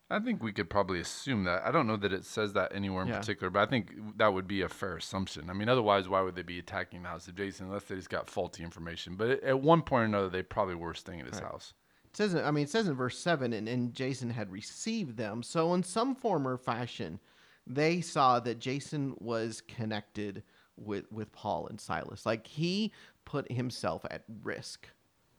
I 0.10 0.20
think 0.20 0.42
we 0.42 0.54
could 0.54 0.70
probably 0.70 1.02
assume 1.02 1.44
that. 1.44 1.64
I 1.66 1.72
don't 1.72 1.86
know 1.86 1.98
that 1.98 2.14
it 2.14 2.24
says 2.24 2.54
that 2.54 2.74
anywhere 2.74 3.04
in 3.04 3.10
yeah. 3.10 3.20
particular, 3.20 3.50
but 3.50 3.62
I 3.62 3.66
think 3.66 4.18
that 4.18 4.34
would 4.34 4.48
be 4.48 4.62
a 4.62 4.70
fair 4.70 4.96
assumption. 4.96 5.50
I 5.50 5.54
mean, 5.54 5.68
otherwise, 5.68 6.08
why 6.08 6.22
would 6.22 6.36
they 6.36 6.44
be 6.44 6.60
attacking 6.60 7.04
the 7.04 7.10
house 7.10 7.28
of 7.28 7.36
Jason 7.36 7.68
unless 7.68 7.84
they 7.84 7.96
just 7.96 8.10
got 8.10 8.30
faulty 8.30 8.64
information? 8.64 9.16
But 9.16 9.44
at 9.44 9.60
one 9.60 9.82
point 9.82 10.04
or 10.04 10.06
another, 10.06 10.30
they 10.30 10.44
probably 10.44 10.76
were 10.76 10.94
staying 10.94 11.20
at 11.20 11.28
his 11.28 11.42
right. 11.42 11.52
house. 11.52 11.74
It 12.06 12.16
says, 12.16 12.36
I 12.36 12.52
mean, 12.52 12.64
it 12.64 12.70
says 12.70 12.88
in 12.88 12.96
verse 12.96 13.18
seven, 13.20 13.52
and, 13.52 13.68
and 13.68 13.94
Jason 13.94 14.30
had 14.30 14.50
received 14.50 15.18
them. 15.18 15.44
So 15.44 15.74
in 15.74 15.84
some 15.84 16.16
form 16.16 16.48
or 16.48 16.58
fashion, 16.58 17.20
they 17.66 18.00
saw 18.00 18.40
that 18.40 18.60
Jason 18.60 19.14
was 19.20 19.62
connected 19.62 20.44
with 20.78 21.12
with 21.12 21.32
Paul 21.34 21.68
and 21.68 21.82
Silas. 21.82 22.26
Like 22.26 22.48
he 22.48 22.94
put 23.26 23.52
himself 23.52 24.06
at 24.10 24.24
risk 24.42 24.88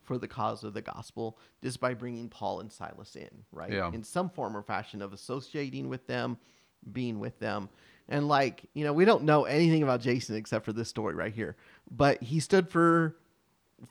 for 0.08 0.16
the 0.16 0.26
cause 0.26 0.64
of 0.64 0.72
the 0.72 0.80
gospel 0.80 1.38
just 1.62 1.78
by 1.78 1.92
bringing 1.92 2.30
Paul 2.30 2.60
and 2.60 2.72
Silas 2.72 3.14
in, 3.14 3.28
right? 3.52 3.70
Yeah. 3.70 3.92
In 3.92 4.02
some 4.02 4.30
form 4.30 4.56
or 4.56 4.62
fashion 4.62 5.02
of 5.02 5.12
associating 5.12 5.90
with 5.90 6.06
them, 6.06 6.38
being 6.90 7.20
with 7.20 7.38
them. 7.38 7.68
And 8.08 8.26
like, 8.26 8.64
you 8.72 8.84
know, 8.84 8.94
we 8.94 9.04
don't 9.04 9.24
know 9.24 9.44
anything 9.44 9.82
about 9.82 10.00
Jason 10.00 10.34
except 10.34 10.64
for 10.64 10.72
this 10.72 10.88
story 10.88 11.14
right 11.14 11.32
here. 11.32 11.56
But 11.90 12.22
he 12.22 12.40
stood 12.40 12.70
for 12.70 13.16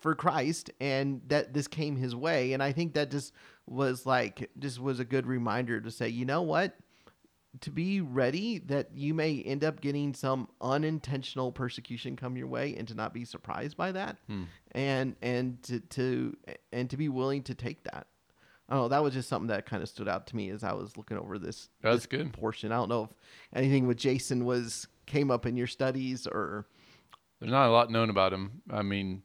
for 0.02 0.16
Christ 0.16 0.72
and 0.82 1.22
that 1.28 1.54
this 1.54 1.66
came 1.68 1.96
his 1.96 2.14
way 2.14 2.52
and 2.52 2.62
I 2.62 2.74
think 2.74 2.96
that 2.96 3.10
just 3.10 3.32
was 3.68 4.06
like 4.06 4.50
just 4.60 4.82
was 4.82 5.00
a 5.00 5.06
good 5.06 5.28
reminder 5.28 5.80
to 5.80 5.92
say, 5.92 6.10
you 6.10 6.26
know 6.26 6.42
what? 6.42 6.76
To 7.62 7.72
be 7.72 8.02
ready 8.02 8.60
that 8.60 8.90
you 8.96 9.14
may 9.14 9.42
end 9.42 9.64
up 9.64 9.82
getting 9.82 10.14
some 10.14 10.48
unintentional 10.62 11.52
persecution 11.52 12.16
come 12.16 12.38
your 12.38 12.48
way 12.48 12.76
and 12.76 12.88
to 12.88 12.94
not 12.94 13.14
be 13.14 13.26
surprised 13.26 13.78
by 13.78 13.92
that 13.92 14.18
hmm. 14.28 14.44
and 14.72 15.16
and 15.22 15.62
to, 15.64 15.80
to 15.80 16.36
and 16.72 16.90
to 16.90 16.98
be 16.98 17.10
willing 17.10 17.44
to 17.44 17.56
take 17.56 17.84
that 17.84 18.08
I 18.70 18.74
don't 18.74 18.84
know. 18.84 18.88
That 18.90 19.04
was 19.04 19.14
just 19.14 19.30
something 19.30 19.48
that 19.48 19.66
kind 19.66 19.82
of 19.82 19.88
stood 19.88 20.10
out 20.10 20.28
to 20.28 20.36
me 20.36 20.50
as 20.50 20.64
I 20.64 20.74
was 20.74 20.98
looking 20.98 21.18
over 21.18 21.40
this. 21.40 21.70
That's 21.82 22.00
this 22.00 22.06
good 22.06 22.34
portion. 22.34 22.72
I 22.72 22.76
don't 22.76 22.90
know 22.90 23.04
if 23.04 23.10
anything 23.56 23.88
with 23.88 23.98
Jason 23.98 24.44
was 24.44 24.88
came 25.06 25.32
up 25.32 25.46
in 25.46 25.56
your 25.56 25.68
studies 25.68 26.28
or. 26.28 26.68
There's 27.40 27.52
not 27.52 27.68
a 27.68 27.72
lot 27.72 27.92
known 27.92 28.10
about 28.10 28.34
him. 28.34 28.62
I 28.70 28.82
mean, 28.82 29.24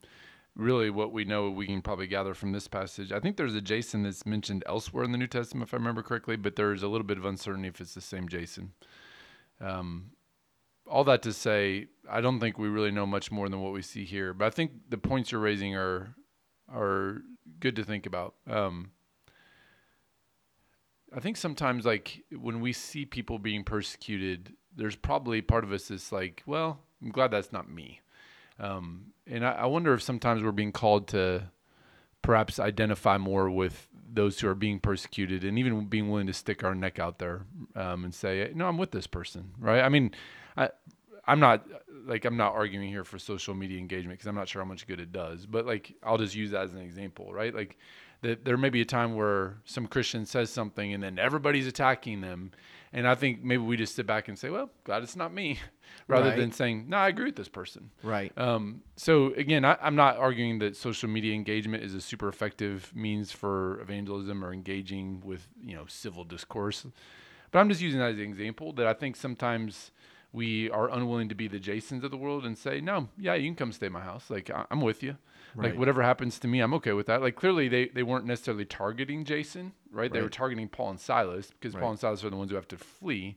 really 0.54 0.90
what 0.90 1.12
we 1.12 1.24
know 1.24 1.50
we 1.50 1.66
can 1.66 1.82
probably 1.82 2.06
gather 2.06 2.34
from 2.34 2.52
this 2.52 2.68
passage. 2.68 3.12
I 3.12 3.20
think 3.20 3.36
there's 3.36 3.54
a 3.54 3.60
Jason 3.60 4.02
that's 4.02 4.26
mentioned 4.26 4.62
elsewhere 4.66 5.04
in 5.04 5.12
the 5.12 5.18
New 5.18 5.26
Testament, 5.26 5.68
if 5.68 5.74
I 5.74 5.78
remember 5.78 6.02
correctly, 6.02 6.36
but 6.36 6.56
there's 6.56 6.82
a 6.82 6.88
little 6.88 7.06
bit 7.06 7.18
of 7.18 7.24
uncertainty 7.24 7.68
if 7.68 7.80
it's 7.80 7.94
the 7.94 8.00
same 8.00 8.28
Jason. 8.28 8.72
Um, 9.60 10.10
all 10.86 11.04
that 11.04 11.22
to 11.22 11.32
say, 11.32 11.86
I 12.10 12.20
don't 12.20 12.40
think 12.40 12.58
we 12.58 12.68
really 12.68 12.90
know 12.90 13.06
much 13.06 13.30
more 13.30 13.48
than 13.48 13.62
what 13.62 13.72
we 13.72 13.82
see 13.82 14.04
here, 14.04 14.34
but 14.34 14.46
I 14.46 14.50
think 14.50 14.72
the 14.88 14.98
points 14.98 15.32
you're 15.32 15.40
raising 15.40 15.74
are 15.74 16.14
are 16.68 17.22
good 17.60 17.76
to 17.76 17.84
think 17.84 18.06
about. 18.06 18.34
Um, 18.46 18.90
I 21.14 21.20
think 21.20 21.36
sometimes, 21.36 21.84
like 21.84 22.22
when 22.30 22.60
we 22.60 22.72
see 22.72 23.04
people 23.04 23.38
being 23.38 23.64
persecuted, 23.64 24.54
there's 24.74 24.96
probably 24.96 25.42
part 25.42 25.64
of 25.64 25.72
us 25.72 25.88
that's 25.88 26.12
like, 26.12 26.42
well, 26.46 26.80
I'm 27.02 27.10
glad 27.10 27.30
that's 27.30 27.52
not 27.52 27.70
me. 27.70 28.00
Um, 28.62 29.12
and 29.26 29.44
I, 29.44 29.52
I 29.52 29.66
wonder 29.66 29.92
if 29.92 30.02
sometimes 30.02 30.42
we're 30.42 30.52
being 30.52 30.72
called 30.72 31.08
to 31.08 31.50
perhaps 32.22 32.58
identify 32.58 33.18
more 33.18 33.50
with 33.50 33.88
those 34.14 34.38
who 34.40 34.48
are 34.48 34.54
being 34.54 34.78
persecuted 34.78 35.44
and 35.44 35.58
even 35.58 35.86
being 35.86 36.08
willing 36.10 36.26
to 36.28 36.32
stick 36.32 36.62
our 36.62 36.74
neck 36.74 36.98
out 36.98 37.18
there 37.18 37.42
um, 37.74 38.04
and 38.04 38.14
say, 38.14 38.50
no, 38.54 38.66
I'm 38.66 38.78
with 38.78 38.92
this 38.92 39.06
person, 39.06 39.50
right? 39.58 39.82
I 39.82 39.88
mean, 39.88 40.12
I, 40.56 40.70
I'm 41.26 41.40
not 41.40 41.66
like 42.04 42.24
I'm 42.24 42.36
not 42.36 42.52
arguing 42.52 42.88
here 42.88 43.04
for 43.04 43.18
social 43.18 43.54
media 43.54 43.78
engagement 43.78 44.18
because 44.18 44.26
I'm 44.26 44.34
not 44.34 44.48
sure 44.48 44.62
how 44.62 44.68
much 44.68 44.86
good 44.86 45.00
it 45.00 45.12
does, 45.12 45.46
but 45.46 45.66
like 45.66 45.94
I'll 46.02 46.18
just 46.18 46.34
use 46.34 46.50
that 46.50 46.64
as 46.64 46.72
an 46.72 46.80
example, 46.80 47.32
right? 47.32 47.54
Like 47.54 47.78
that 48.22 48.44
there 48.44 48.56
may 48.56 48.70
be 48.70 48.80
a 48.80 48.86
time 48.86 49.14
where 49.14 49.58
some 49.64 49.86
Christian 49.86 50.26
says 50.26 50.50
something 50.50 50.92
and 50.92 51.02
then 51.02 51.18
everybody's 51.18 51.66
attacking 51.66 52.20
them, 52.20 52.52
and 52.92 53.08
I 53.08 53.14
think 53.14 53.42
maybe 53.42 53.62
we 53.62 53.76
just 53.76 53.94
sit 53.94 54.06
back 54.06 54.28
and 54.28 54.38
say, 54.38 54.50
well, 54.50 54.70
God, 54.84 55.02
it's 55.02 55.16
not 55.16 55.32
me, 55.32 55.58
rather 56.08 56.30
right. 56.30 56.38
than 56.38 56.52
saying, 56.52 56.86
no, 56.88 56.98
I 56.98 57.08
agree 57.08 57.26
with 57.26 57.36
this 57.36 57.48
person. 57.48 57.90
Right. 58.02 58.36
Um, 58.36 58.82
so 58.96 59.32
again, 59.34 59.64
I, 59.64 59.76
am 59.80 59.96
not 59.96 60.18
arguing 60.18 60.58
that 60.58 60.76
social 60.76 61.08
media 61.08 61.34
engagement 61.34 61.82
is 61.82 61.94
a 61.94 62.00
super 62.00 62.28
effective 62.28 62.92
means 62.94 63.32
for 63.32 63.80
evangelism 63.80 64.44
or 64.44 64.52
engaging 64.52 65.22
with, 65.24 65.48
you 65.62 65.74
know, 65.74 65.84
civil 65.88 66.24
discourse. 66.24 66.86
But 67.50 67.58
I'm 67.60 67.68
just 67.68 67.80
using 67.80 68.00
that 68.00 68.10
as 68.10 68.16
an 68.16 68.22
example 68.22 68.72
that 68.74 68.86
I 68.86 68.94
think 68.94 69.16
sometimes 69.16 69.90
we 70.32 70.70
are 70.70 70.90
unwilling 70.90 71.28
to 71.28 71.34
be 71.34 71.48
the 71.48 71.58
Jasons 71.58 72.04
of 72.04 72.10
the 72.10 72.16
world 72.16 72.44
and 72.44 72.56
say, 72.56 72.80
no, 72.80 73.08
yeah, 73.18 73.34
you 73.34 73.48
can 73.48 73.54
come 73.54 73.72
stay 73.72 73.86
at 73.86 73.92
my 73.92 74.00
house. 74.00 74.30
Like, 74.30 74.50
I- 74.50 74.66
I'm 74.70 74.80
with 74.80 75.02
you. 75.02 75.16
Right. 75.54 75.70
Like 75.70 75.78
whatever 75.78 76.02
happens 76.02 76.38
to 76.40 76.48
me, 76.48 76.60
I'm 76.60 76.74
okay 76.74 76.92
with 76.92 77.06
that. 77.06 77.20
Like 77.20 77.36
clearly 77.36 77.68
they, 77.68 77.88
they 77.88 78.02
weren't 78.02 78.24
necessarily 78.24 78.64
targeting 78.64 79.24
Jason, 79.24 79.72
right? 79.90 80.02
right. 80.02 80.12
They 80.12 80.22
were 80.22 80.28
targeting 80.28 80.68
Paul 80.68 80.90
and 80.90 81.00
Silas 81.00 81.50
because 81.50 81.74
right. 81.74 81.80
Paul 81.82 81.90
and 81.90 82.00
Silas 82.00 82.24
are 82.24 82.30
the 82.30 82.36
ones 82.36 82.50
who 82.50 82.56
have 82.56 82.68
to 82.68 82.78
flee. 82.78 83.36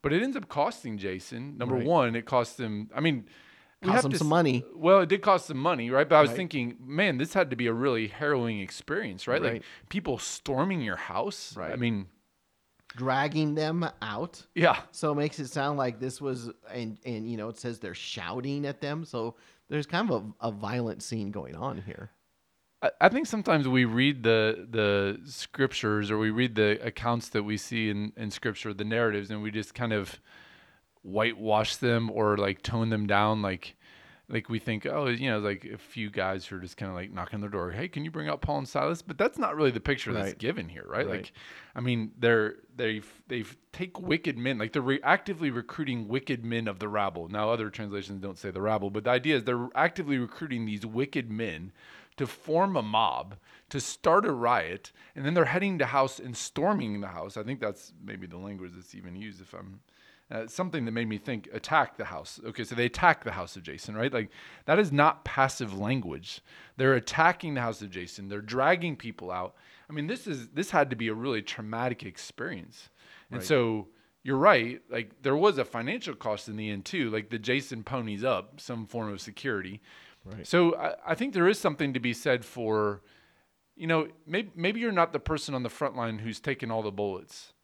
But 0.00 0.12
it 0.12 0.22
ends 0.22 0.36
up 0.36 0.48
costing 0.48 0.98
Jason. 0.98 1.58
Number 1.58 1.76
one, 1.76 2.14
it 2.14 2.24
cost 2.24 2.60
him. 2.60 2.88
I 2.94 3.00
mean, 3.00 3.24
we 3.82 3.88
cost 3.88 4.04
him 4.04 4.14
some 4.14 4.28
money. 4.28 4.64
Well, 4.74 5.00
it 5.00 5.08
did 5.08 5.22
cost 5.22 5.46
some 5.46 5.58
money, 5.58 5.90
right? 5.90 6.08
But 6.08 6.16
I 6.16 6.22
was 6.22 6.30
thinking, 6.30 6.76
man, 6.80 7.18
this 7.18 7.34
had 7.34 7.50
to 7.50 7.56
be 7.56 7.66
a 7.66 7.72
really 7.72 8.08
harrowing 8.08 8.60
experience, 8.60 9.26
right? 9.26 9.42
Like 9.42 9.62
people 9.88 10.18
storming 10.18 10.82
your 10.82 10.96
house. 10.96 11.56
Right. 11.56 11.72
I 11.72 11.76
mean, 11.76 12.06
dragging 12.96 13.54
them 13.54 13.88
out. 14.02 14.44
Yeah. 14.54 14.80
So 14.90 15.12
it 15.12 15.16
makes 15.16 15.38
it 15.38 15.48
sound 15.48 15.78
like 15.78 16.00
this 16.00 16.20
was, 16.20 16.50
and 16.72 16.98
and 17.04 17.30
you 17.30 17.36
know, 17.36 17.48
it 17.48 17.58
says 17.58 17.78
they're 17.78 17.94
shouting 17.94 18.66
at 18.66 18.80
them. 18.80 19.04
So 19.04 19.36
there's 19.68 19.86
kind 19.86 20.10
of 20.10 20.34
a, 20.40 20.48
a 20.48 20.50
violent 20.50 21.02
scene 21.02 21.30
going 21.30 21.54
on 21.54 21.82
here. 21.82 22.10
I, 22.82 22.90
I 23.00 23.08
think 23.08 23.26
sometimes 23.26 23.66
we 23.68 23.84
read 23.84 24.22
the 24.22 24.66
the 24.70 25.20
scriptures 25.24 26.10
or 26.10 26.18
we 26.18 26.30
read 26.30 26.54
the 26.54 26.78
accounts 26.84 27.28
that 27.30 27.42
we 27.42 27.56
see 27.56 27.90
in, 27.90 28.12
in 28.16 28.30
scripture, 28.30 28.72
the 28.74 28.84
narratives, 28.84 29.30
and 29.30 29.42
we 29.42 29.50
just 29.50 29.74
kind 29.74 29.92
of 29.92 30.20
whitewash 31.02 31.76
them 31.76 32.10
or 32.10 32.36
like 32.36 32.62
tone 32.62 32.90
them 32.90 33.06
down 33.06 33.40
like 33.40 33.76
like 34.30 34.48
we 34.48 34.58
think 34.58 34.86
oh 34.86 35.06
you 35.06 35.30
know 35.30 35.38
like 35.38 35.64
a 35.64 35.78
few 35.78 36.10
guys 36.10 36.44
who 36.44 36.56
are 36.56 36.60
just 36.60 36.76
kind 36.76 36.90
of 36.90 36.94
like 36.94 37.12
knocking 37.12 37.36
on 37.36 37.40
their 37.40 37.50
door 37.50 37.70
hey 37.70 37.88
can 37.88 38.04
you 38.04 38.10
bring 38.10 38.28
out 38.28 38.40
paul 38.40 38.58
and 38.58 38.68
silas 38.68 39.02
but 39.02 39.16
that's 39.16 39.38
not 39.38 39.56
really 39.56 39.70
the 39.70 39.80
picture 39.80 40.12
that's 40.12 40.34
given 40.34 40.68
here 40.68 40.84
right? 40.86 41.06
Right. 41.06 41.16
like 41.16 41.32
i 41.74 41.80
mean 41.80 42.12
they're 42.18 42.56
they 42.76 43.02
they 43.28 43.44
take 43.72 44.00
wicked 44.00 44.36
men 44.36 44.58
like 44.58 44.72
they're 44.72 44.82
re- 44.82 45.00
actively 45.02 45.50
recruiting 45.50 46.08
wicked 46.08 46.44
men 46.44 46.68
of 46.68 46.78
the 46.78 46.88
rabble 46.88 47.28
now 47.28 47.50
other 47.50 47.70
translations 47.70 48.20
don't 48.20 48.38
say 48.38 48.50
the 48.50 48.60
rabble 48.60 48.90
but 48.90 49.04
the 49.04 49.10
idea 49.10 49.36
is 49.36 49.44
they're 49.44 49.68
actively 49.74 50.18
recruiting 50.18 50.66
these 50.66 50.84
wicked 50.84 51.30
men 51.30 51.72
to 52.16 52.26
form 52.26 52.76
a 52.76 52.82
mob 52.82 53.36
to 53.70 53.80
start 53.80 54.26
a 54.26 54.32
riot 54.32 54.92
and 55.14 55.24
then 55.24 55.34
they're 55.34 55.44
heading 55.46 55.78
to 55.78 55.86
house 55.86 56.18
and 56.18 56.36
storming 56.36 57.00
the 57.00 57.08
house 57.08 57.36
i 57.36 57.42
think 57.42 57.60
that's 57.60 57.92
maybe 58.04 58.26
the 58.26 58.36
language 58.36 58.72
that's 58.74 58.94
even 58.94 59.16
used 59.16 59.40
if 59.40 59.54
i'm 59.54 59.80
uh, 60.30 60.46
something 60.46 60.84
that 60.84 60.92
made 60.92 61.08
me 61.08 61.16
think 61.16 61.48
attack 61.52 61.96
the 61.96 62.04
house. 62.04 62.38
Okay 62.44 62.64
so 62.64 62.74
they 62.74 62.84
attack 62.86 63.24
the 63.24 63.32
house 63.32 63.56
of 63.56 63.62
jason 63.62 63.96
right? 63.96 64.12
Like 64.12 64.30
that 64.66 64.78
is 64.78 64.92
not 64.92 65.24
passive 65.24 65.78
language. 65.78 66.40
They're 66.76 66.94
attacking 66.94 67.54
the 67.54 67.60
house 67.62 67.80
of 67.82 67.90
jason. 67.90 68.28
They're 68.28 68.40
dragging 68.40 68.96
people 68.96 69.30
out. 69.30 69.54
I 69.88 69.92
mean 69.92 70.06
this 70.06 70.26
is 70.26 70.48
this 70.48 70.70
had 70.70 70.90
to 70.90 70.96
be 70.96 71.08
a 71.08 71.14
really 71.14 71.42
traumatic 71.42 72.02
experience. 72.02 72.90
And 73.30 73.38
Right. 73.40 73.46
so 73.46 73.88
you're 74.22 74.36
right 74.36 74.82
like 74.90 75.22
there 75.22 75.36
was 75.36 75.56
a 75.58 75.64
financial 75.64 76.14
cost 76.14 76.48
in 76.48 76.56
the 76.56 76.68
end 76.70 76.84
too 76.84 77.08
like 77.10 77.30
the 77.30 77.38
jason 77.38 77.82
ponies 77.82 78.24
up 78.24 78.60
some 78.60 78.86
form 78.86 79.10
of 79.12 79.20
security. 79.20 79.80
Right. 80.24 80.46
so 80.46 80.74
I, 80.76 80.94
I 81.12 81.14
think 81.14 81.32
there 81.32 81.48
is 81.48 81.58
something 81.58 81.94
to 81.94 82.00
be 82.00 82.12
said 82.12 82.44
for 82.44 83.00
you 83.76 83.86
know 83.86 84.08
maybe, 84.26 84.50
maybe 84.54 84.80
you're 84.80 84.92
not 84.92 85.12
the 85.14 85.20
person 85.20 85.54
on 85.54 85.62
the 85.62 85.70
front 85.70 85.96
line 85.96 86.18
who's 86.18 86.40
taking 86.40 86.70
all 86.70 86.82
the 86.82 86.90
bullets 86.92 87.54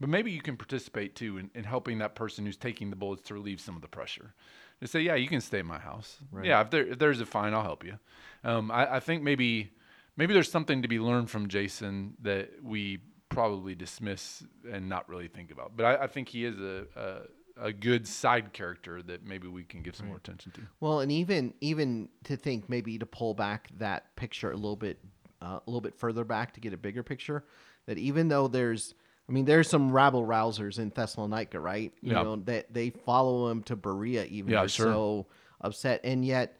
but 0.00 0.08
maybe 0.08 0.30
you 0.30 0.40
can 0.40 0.56
participate 0.56 1.14
too 1.14 1.38
in, 1.38 1.50
in 1.54 1.64
helping 1.64 1.98
that 1.98 2.14
person 2.14 2.46
who's 2.46 2.56
taking 2.56 2.90
the 2.90 2.96
bullets 2.96 3.22
to 3.24 3.34
relieve 3.34 3.60
some 3.60 3.76
of 3.76 3.82
the 3.82 3.88
pressure. 3.88 4.34
To 4.80 4.86
say, 4.86 5.00
yeah, 5.02 5.14
you 5.14 5.28
can 5.28 5.42
stay 5.42 5.58
in 5.58 5.66
my 5.66 5.78
house. 5.78 6.16
Right. 6.32 6.46
Yeah, 6.46 6.62
if, 6.62 6.70
there, 6.70 6.86
if 6.86 6.98
there's 6.98 7.20
a 7.20 7.26
fine, 7.26 7.52
I'll 7.52 7.62
help 7.62 7.84
you. 7.84 7.98
Um, 8.44 8.70
I, 8.70 8.96
I 8.96 9.00
think 9.00 9.22
maybe 9.22 9.70
maybe 10.16 10.32
there's 10.32 10.50
something 10.50 10.82
to 10.82 10.88
be 10.88 10.98
learned 10.98 11.30
from 11.30 11.48
Jason 11.48 12.14
that 12.22 12.50
we 12.62 13.00
probably 13.28 13.74
dismiss 13.74 14.42
and 14.70 14.88
not 14.88 15.08
really 15.08 15.28
think 15.28 15.50
about. 15.50 15.76
But 15.76 15.84
I, 15.84 16.04
I 16.04 16.06
think 16.06 16.30
he 16.30 16.44
is 16.46 16.58
a, 16.58 16.86
a 16.96 17.18
a 17.60 17.72
good 17.72 18.08
side 18.08 18.52
character 18.52 19.02
that 19.02 19.24
maybe 19.24 19.46
we 19.46 19.64
can 19.64 19.82
give 19.82 19.94
some 19.94 20.08
more 20.08 20.16
attention 20.16 20.50
to. 20.52 20.62
Well, 20.80 21.00
and 21.00 21.12
even 21.12 21.54
even 21.60 22.08
to 22.24 22.36
think 22.36 22.68
maybe 22.68 22.98
to 22.98 23.06
pull 23.06 23.34
back 23.34 23.68
that 23.78 24.16
picture 24.16 24.50
a 24.50 24.56
little 24.56 24.76
bit 24.76 24.98
uh, 25.42 25.58
a 25.64 25.70
little 25.70 25.80
bit 25.80 25.94
further 25.94 26.24
back 26.24 26.54
to 26.54 26.60
get 26.60 26.72
a 26.72 26.76
bigger 26.76 27.02
picture 27.02 27.44
that 27.86 27.98
even 27.98 28.28
though 28.28 28.48
there's 28.48 28.94
I 29.30 29.32
mean 29.32 29.44
there's 29.44 29.68
some 29.70 29.92
rabble 29.92 30.26
rousers 30.26 30.80
in 30.80 30.90
Thessalonica, 30.90 31.60
right? 31.60 31.92
You 32.02 32.12
Yeah. 32.12 32.22
know 32.24 32.36
that 32.46 32.74
they 32.74 32.90
follow 32.90 33.48
him 33.48 33.62
to 33.64 33.76
Berea 33.76 34.24
even 34.24 34.50
Yeah, 34.52 34.66
sure. 34.66 34.86
so 34.86 35.26
upset 35.60 36.00
and 36.02 36.24
yet 36.24 36.58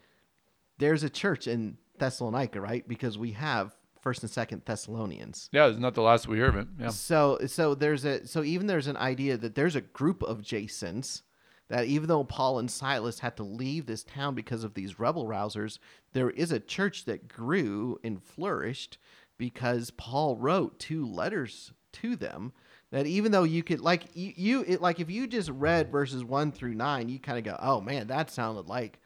there's 0.79 1.03
a 1.03 1.11
church 1.11 1.49
in 1.49 1.77
Thessalonica, 1.99 2.61
right? 2.61 2.87
Because 2.87 3.19
we 3.19 3.33
have 3.33 3.77
first 4.01 4.23
and 4.23 4.31
second 4.31 4.63
Thessalonians. 4.65 5.51
Yeah, 5.53 5.67
it's 5.67 5.79
not 5.81 5.95
the 5.95 6.01
last 6.03 6.29
we 6.29 6.37
hear 6.37 6.47
of 6.49 6.57
it. 6.57 6.69
Yeah. 6.79 6.89
So 6.91 7.39
so 7.47 7.75
there's 7.75 8.05
a 8.05 8.25
so 8.27 8.45
even 8.45 8.69
there's 8.69 8.87
an 8.87 8.97
idea 8.97 9.37
that 9.37 9.57
there's 9.57 9.75
a 9.77 9.81
group 9.81 10.23
of 10.23 10.41
Jasons 10.41 11.23
that 11.69 11.87
even 11.87 12.09
though 12.09 12.25
Paul 12.25 12.61
and 12.61 12.71
Silas 12.71 13.19
had 13.19 13.37
to 13.37 13.43
leave 13.43 13.87
this 13.87 14.05
town 14.05 14.35
because 14.37 14.63
of 14.65 14.75
these 14.75 14.99
rebel 15.01 15.27
rousers, 15.27 15.79
there 16.13 16.31
is 16.31 16.51
a 16.53 16.61
church 16.61 17.05
that 17.07 17.27
grew 17.29 17.99
and 18.05 18.23
flourished 18.23 18.97
because 19.39 19.91
Paul 19.91 20.37
wrote 20.37 20.79
two 20.79 21.05
letters 21.07 21.73
to 21.95 22.17
them 22.17 22.53
that 22.91 23.07
even 23.07 23.31
though 23.33 23.45
you 23.45 23.63
could 23.63 23.81
like 23.81 24.05
you, 24.15 24.33
you 24.37 24.65
it, 24.67 24.81
like 24.81 25.01
if 25.01 25.11
you 25.11 25.27
just 25.27 25.49
read 25.51 25.91
verses 25.93 26.25
1 26.25 26.53
through 26.53 26.75
9 26.75 27.09
you 27.09 27.19
kind 27.19 27.39
of 27.39 27.45
go 27.45 27.57
oh 27.61 27.81
man 27.81 28.07
that 28.09 28.31
sounded 28.31 28.67
like 28.67 28.99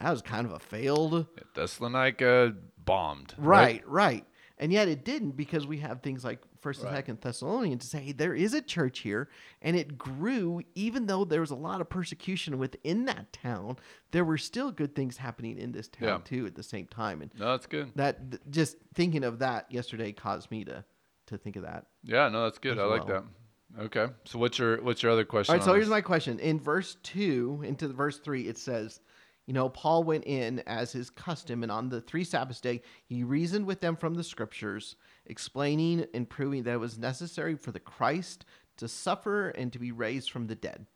that 0.00 0.10
was 0.10 0.22
kind 0.22 0.46
of 0.46 0.52
a 0.52 0.58
failed 0.58 1.26
Thessalonica 1.54 2.54
bombed. 2.84 3.34
Right, 3.38 3.82
right. 3.88 4.24
And 4.58 4.72
yet 4.72 4.88
it 4.88 5.04
didn't 5.04 5.32
because 5.36 5.66
we 5.66 5.78
have 5.78 6.00
things 6.00 6.24
like 6.24 6.38
First 6.60 6.80
and 6.80 6.88
Right. 6.90 6.96
Second 6.98 7.20
Thessalonians 7.20 7.82
to 7.82 7.88
say 7.88 8.12
there 8.12 8.34
is 8.34 8.54
a 8.54 8.62
church 8.62 9.00
here, 9.00 9.28
and 9.62 9.76
it 9.76 9.98
grew 9.98 10.62
even 10.74 11.06
though 11.06 11.24
there 11.24 11.40
was 11.40 11.50
a 11.50 11.56
lot 11.56 11.80
of 11.80 11.88
persecution 11.88 12.58
within 12.58 13.04
that 13.06 13.32
town. 13.32 13.76
There 14.12 14.24
were 14.24 14.38
still 14.38 14.70
good 14.72 14.94
things 14.94 15.16
happening 15.16 15.58
in 15.58 15.72
this 15.72 15.88
town 15.88 16.08
Yeah. 16.08 16.18
too 16.24 16.46
at 16.46 16.54
the 16.54 16.62
same 16.62 16.86
time, 16.86 17.20
and 17.22 17.30
No, 17.38 17.50
that's 17.50 17.66
good. 17.66 17.92
that 17.96 18.30
th- 18.30 18.42
just 18.50 18.76
thinking 18.94 19.24
of 19.24 19.40
that 19.40 19.70
yesterday 19.70 20.12
caused 20.12 20.50
me 20.50 20.64
to 20.64 20.84
to 21.26 21.38
think 21.38 21.56
of 21.56 21.62
that. 21.62 21.86
Yeah, 22.02 22.28
no, 22.28 22.44
that's 22.44 22.58
good. 22.58 22.78
I 22.78 22.84
like 22.84 23.06
well. 23.06 23.22
that. 23.22 23.84
Okay. 23.84 24.06
So 24.24 24.38
what's 24.38 24.58
your 24.58 24.82
what's 24.82 25.02
your 25.02 25.12
other 25.12 25.24
question? 25.24 25.52
All 25.52 25.58
right, 25.58 25.64
so 25.64 25.74
here's 25.74 25.88
my 25.88 26.00
question. 26.00 26.38
In 26.38 26.60
verse 26.60 26.96
2 27.02 27.62
into 27.64 27.88
the 27.88 27.94
verse 27.94 28.18
3, 28.18 28.48
it 28.48 28.58
says, 28.58 29.00
You 29.46 29.54
know, 29.54 29.68
Paul 29.68 30.04
went 30.04 30.24
in 30.24 30.62
as 30.66 30.92
his 30.92 31.10
custom, 31.10 31.62
and 31.62 31.72
on 31.72 31.88
the 31.88 32.00
three 32.00 32.24
Sabbath 32.24 32.60
day, 32.62 32.82
he 33.04 33.24
reasoned 33.24 33.66
with 33.66 33.80
them 33.80 33.96
from 33.96 34.14
the 34.14 34.24
scriptures, 34.24 34.96
explaining 35.26 36.06
and 36.14 36.28
proving 36.28 36.62
that 36.64 36.74
it 36.74 36.80
was 36.80 36.98
necessary 36.98 37.56
for 37.56 37.72
the 37.72 37.80
Christ 37.80 38.44
to 38.76 38.88
suffer 38.88 39.48
and 39.50 39.72
to 39.72 39.78
be 39.78 39.92
raised 39.92 40.30
from 40.30 40.46
the 40.46 40.54
dead. 40.54 40.86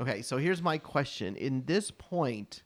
Okay, 0.00 0.22
so 0.22 0.36
here's 0.36 0.62
my 0.62 0.78
question. 0.78 1.36
In 1.36 1.64
this 1.66 1.90
point, 1.90 2.62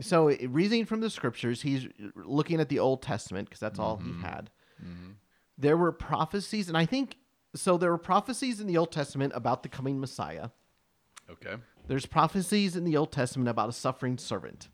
so 0.00 0.28
reasoning 0.28 0.86
from 0.86 1.00
the 1.00 1.10
scriptures, 1.10 1.62
he's 1.62 1.86
looking 2.14 2.60
at 2.60 2.68
the 2.68 2.78
Old 2.78 3.02
Testament 3.02 3.48
because 3.48 3.60
that's 3.60 3.78
all 3.78 3.96
he 3.96 4.10
mm-hmm. 4.10 4.22
had. 4.22 4.50
Mm-hmm. 4.82 5.10
There 5.58 5.76
were 5.76 5.92
prophecies, 5.92 6.68
and 6.68 6.76
I 6.76 6.86
think 6.86 7.16
so. 7.54 7.76
There 7.76 7.90
were 7.90 7.98
prophecies 7.98 8.60
in 8.60 8.66
the 8.68 8.76
Old 8.76 8.92
Testament 8.92 9.32
about 9.34 9.62
the 9.62 9.68
coming 9.68 9.98
Messiah. 9.98 10.50
Okay. 11.30 11.56
There's 11.88 12.06
prophecies 12.06 12.76
in 12.76 12.84
the 12.84 12.96
Old 12.96 13.12
Testament 13.12 13.48
about 13.48 13.68
a 13.68 13.72
suffering 13.72 14.18
servant, 14.18 14.68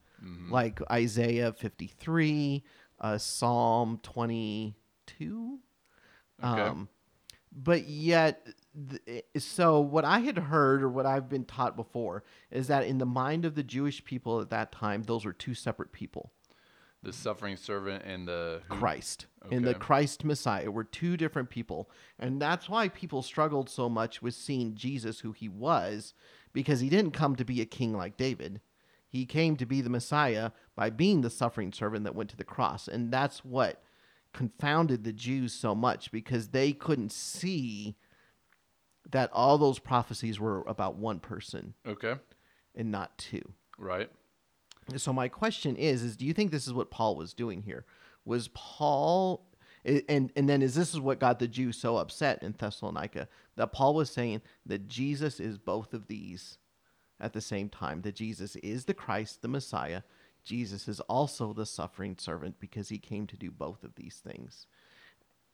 like 0.50 0.80
Isaiah 0.90 1.52
53, 1.52 2.62
uh, 3.00 3.18
Psalm 3.18 3.98
22. 4.02 5.58
Okay. 6.42 6.60
Um, 6.62 6.88
but 7.52 7.86
yet, 7.86 8.46
th- 9.06 9.24
so 9.38 9.80
what 9.80 10.04
I 10.04 10.18
had 10.20 10.38
heard 10.38 10.82
or 10.82 10.88
what 10.88 11.06
I've 11.06 11.28
been 11.28 11.44
taught 11.44 11.76
before 11.76 12.24
is 12.50 12.66
that 12.66 12.84
in 12.86 12.98
the 12.98 13.06
mind 13.06 13.44
of 13.44 13.54
the 13.54 13.62
Jewish 13.62 14.04
people 14.04 14.40
at 14.40 14.50
that 14.50 14.72
time, 14.72 15.04
those 15.04 15.24
were 15.24 15.32
two 15.32 15.54
separate 15.54 15.92
people. 15.92 16.32
The 17.04 17.12
suffering 17.12 17.56
servant 17.56 18.02
and 18.04 18.26
the? 18.26 18.62
Christ 18.68 19.26
and 19.50 19.64
the 19.64 19.74
Christ 19.74 20.24
Messiah 20.24 20.70
were 20.70 20.84
two 20.84 21.16
different 21.16 21.50
people. 21.50 21.90
And 22.18 22.40
that's 22.40 22.68
why 22.68 22.88
people 22.88 23.22
struggled 23.22 23.68
so 23.68 23.88
much 23.88 24.22
with 24.22 24.34
seeing 24.34 24.74
Jesus, 24.74 25.20
who 25.20 25.32
he 25.32 25.48
was, 25.48 26.14
because 26.52 26.80
he 26.80 26.88
didn't 26.88 27.10
come 27.12 27.36
to 27.36 27.44
be 27.44 27.60
a 27.60 27.66
king 27.66 27.92
like 27.92 28.16
David. 28.16 28.60
He 29.06 29.26
came 29.26 29.56
to 29.58 29.66
be 29.66 29.80
the 29.80 29.90
Messiah 29.90 30.50
by 30.74 30.90
being 30.90 31.20
the 31.20 31.30
suffering 31.30 31.72
servant 31.72 32.04
that 32.04 32.14
went 32.16 32.30
to 32.30 32.36
the 32.36 32.42
cross. 32.44 32.88
And 32.88 33.12
that's 33.12 33.44
what 33.44 33.82
confounded 34.32 35.04
the 35.04 35.12
Jews 35.12 35.52
so 35.52 35.74
much 35.74 36.10
because 36.10 36.48
they 36.48 36.72
couldn't 36.72 37.12
see 37.12 37.96
that 39.10 39.30
all 39.32 39.58
those 39.58 39.78
prophecies 39.78 40.40
were 40.40 40.62
about 40.66 40.96
one 40.96 41.20
person 41.20 41.74
Okay. 41.86 42.14
and 42.74 42.90
not 42.90 43.16
two. 43.18 43.42
Right. 43.78 44.10
So 44.96 45.12
my 45.12 45.28
question 45.28 45.76
is: 45.76 46.02
Is 46.02 46.16
do 46.16 46.24
you 46.24 46.32
think 46.32 46.50
this 46.50 46.66
is 46.66 46.72
what 46.72 46.90
Paul 46.90 47.16
was 47.16 47.34
doing 47.34 47.62
here? 47.62 47.84
Was 48.24 48.48
Paul, 48.48 49.46
and 49.84 50.32
and 50.34 50.48
then 50.48 50.62
is 50.62 50.74
this 50.74 50.94
is 50.94 51.00
what 51.00 51.20
got 51.20 51.38
the 51.38 51.48
Jews 51.48 51.76
so 51.76 51.96
upset 51.96 52.42
in 52.42 52.54
Thessalonica 52.58 53.28
that 53.56 53.72
Paul 53.72 53.94
was 53.94 54.10
saying 54.10 54.42
that 54.66 54.88
Jesus 54.88 55.40
is 55.40 55.58
both 55.58 55.94
of 55.94 56.06
these 56.06 56.58
at 57.20 57.32
the 57.32 57.40
same 57.40 57.68
time? 57.68 58.02
That 58.02 58.14
Jesus 58.14 58.56
is 58.56 58.84
the 58.84 58.94
Christ, 58.94 59.42
the 59.42 59.48
Messiah. 59.48 60.02
Jesus 60.44 60.88
is 60.88 61.00
also 61.00 61.52
the 61.52 61.66
suffering 61.66 62.16
servant 62.18 62.60
because 62.60 62.90
he 62.90 62.98
came 62.98 63.26
to 63.28 63.36
do 63.36 63.50
both 63.50 63.82
of 63.82 63.94
these 63.94 64.16
things, 64.16 64.66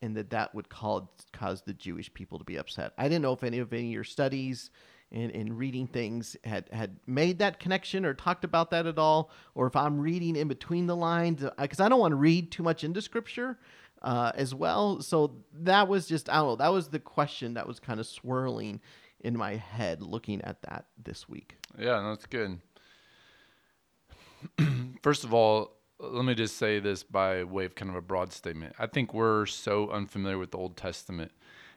and 0.03 0.17
that 0.17 0.31
that 0.31 0.55
would 0.55 0.69
cause 0.69 1.05
cause 1.33 1.63
the 1.63 1.75
Jewish 1.75 2.13
people 2.13 2.39
to 2.39 2.45
be 2.45 2.57
upset. 2.57 2.93
I 2.99 3.05
didn't 3.05 3.23
know 3.23 3.33
if 3.33 3.45
any 3.45 3.59
of 3.59 3.73
any 3.73 3.87
of 3.87 3.93
your 3.93 4.05
studies 4.05 4.71
and, 5.13 5.31
and 5.33 5.59
reading 5.59 5.87
things 5.87 6.37
had, 6.45 6.69
had 6.73 6.97
made 7.07 7.39
that 7.41 7.59
connection 7.59 8.05
or 8.05 8.15
talked 8.15 8.45
about 8.45 8.71
that 8.71 8.87
at 8.87 8.99
all, 8.99 9.31
or 9.55 9.67
if 9.67 9.75
I'm 9.75 10.01
reading 10.01 10.37
in 10.37 10.49
between 10.49 10.87
the 10.87 10.97
lines, 10.97 11.45
because 11.59 11.81
I 11.81 11.89
don't 11.89 12.01
want 12.01 12.13
to 12.13 12.17
read 12.17 12.53
too 12.53 12.63
much 12.63 12.85
into 12.85 13.03
scripture 13.03 13.59
uh, 14.03 14.33
as 14.35 14.55
well. 14.55 15.01
So 15.01 15.37
that 15.53 15.89
was 15.89 16.07
just, 16.07 16.29
I 16.29 16.37
don't 16.37 16.47
know, 16.47 16.57
that 16.57 16.73
was 16.73 16.89
the 16.89 17.01
question 17.01 17.55
that 17.55 17.67
was 17.67 17.81
kind 17.81 18.01
of 18.01 18.07
swirling 18.07 18.81
in 19.21 19.37
my 19.37 19.57
head 19.57 20.03
looking 20.03 20.41
at 20.43 20.63
that 20.63 20.87
this 21.03 21.29
week. 21.29 21.57
Yeah, 21.79 22.01
that's 22.09 22.27
good. 22.27 22.61
First 25.03 25.25
of 25.25 25.35
all, 25.35 25.77
let 25.99 26.25
me 26.25 26.35
just 26.35 26.57
say 26.57 26.81
this 26.81 27.03
by 27.03 27.45
way 27.45 27.67
of 27.67 27.75
kind 27.75 27.91
of 27.91 27.97
a 27.97 28.01
broad 28.01 28.33
statement. 28.33 28.75
I 28.79 28.87
think 28.87 29.13
we're 29.13 29.47
so 29.47 29.91
unfamiliar 29.91 30.39
with 30.39 30.53
the 30.53 30.59
Old 30.59 30.77
Testament 30.77 31.33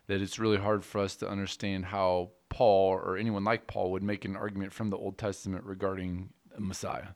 that 0.07 0.21
it's 0.21 0.39
really 0.39 0.57
hard 0.57 0.83
for 0.83 0.99
us 1.01 1.15
to 1.17 1.29
understand 1.29 1.85
how 1.85 2.31
Paul 2.53 2.91
or 2.93 3.17
anyone 3.17 3.43
like 3.43 3.65
Paul 3.67 3.91
would 3.91 4.03
make 4.03 4.25
an 4.25 4.35
argument 4.35 4.71
from 4.73 4.89
the 4.91 4.97
Old 4.97 5.17
Testament 5.17 5.63
regarding 5.65 6.29
Messiah. 6.57 7.07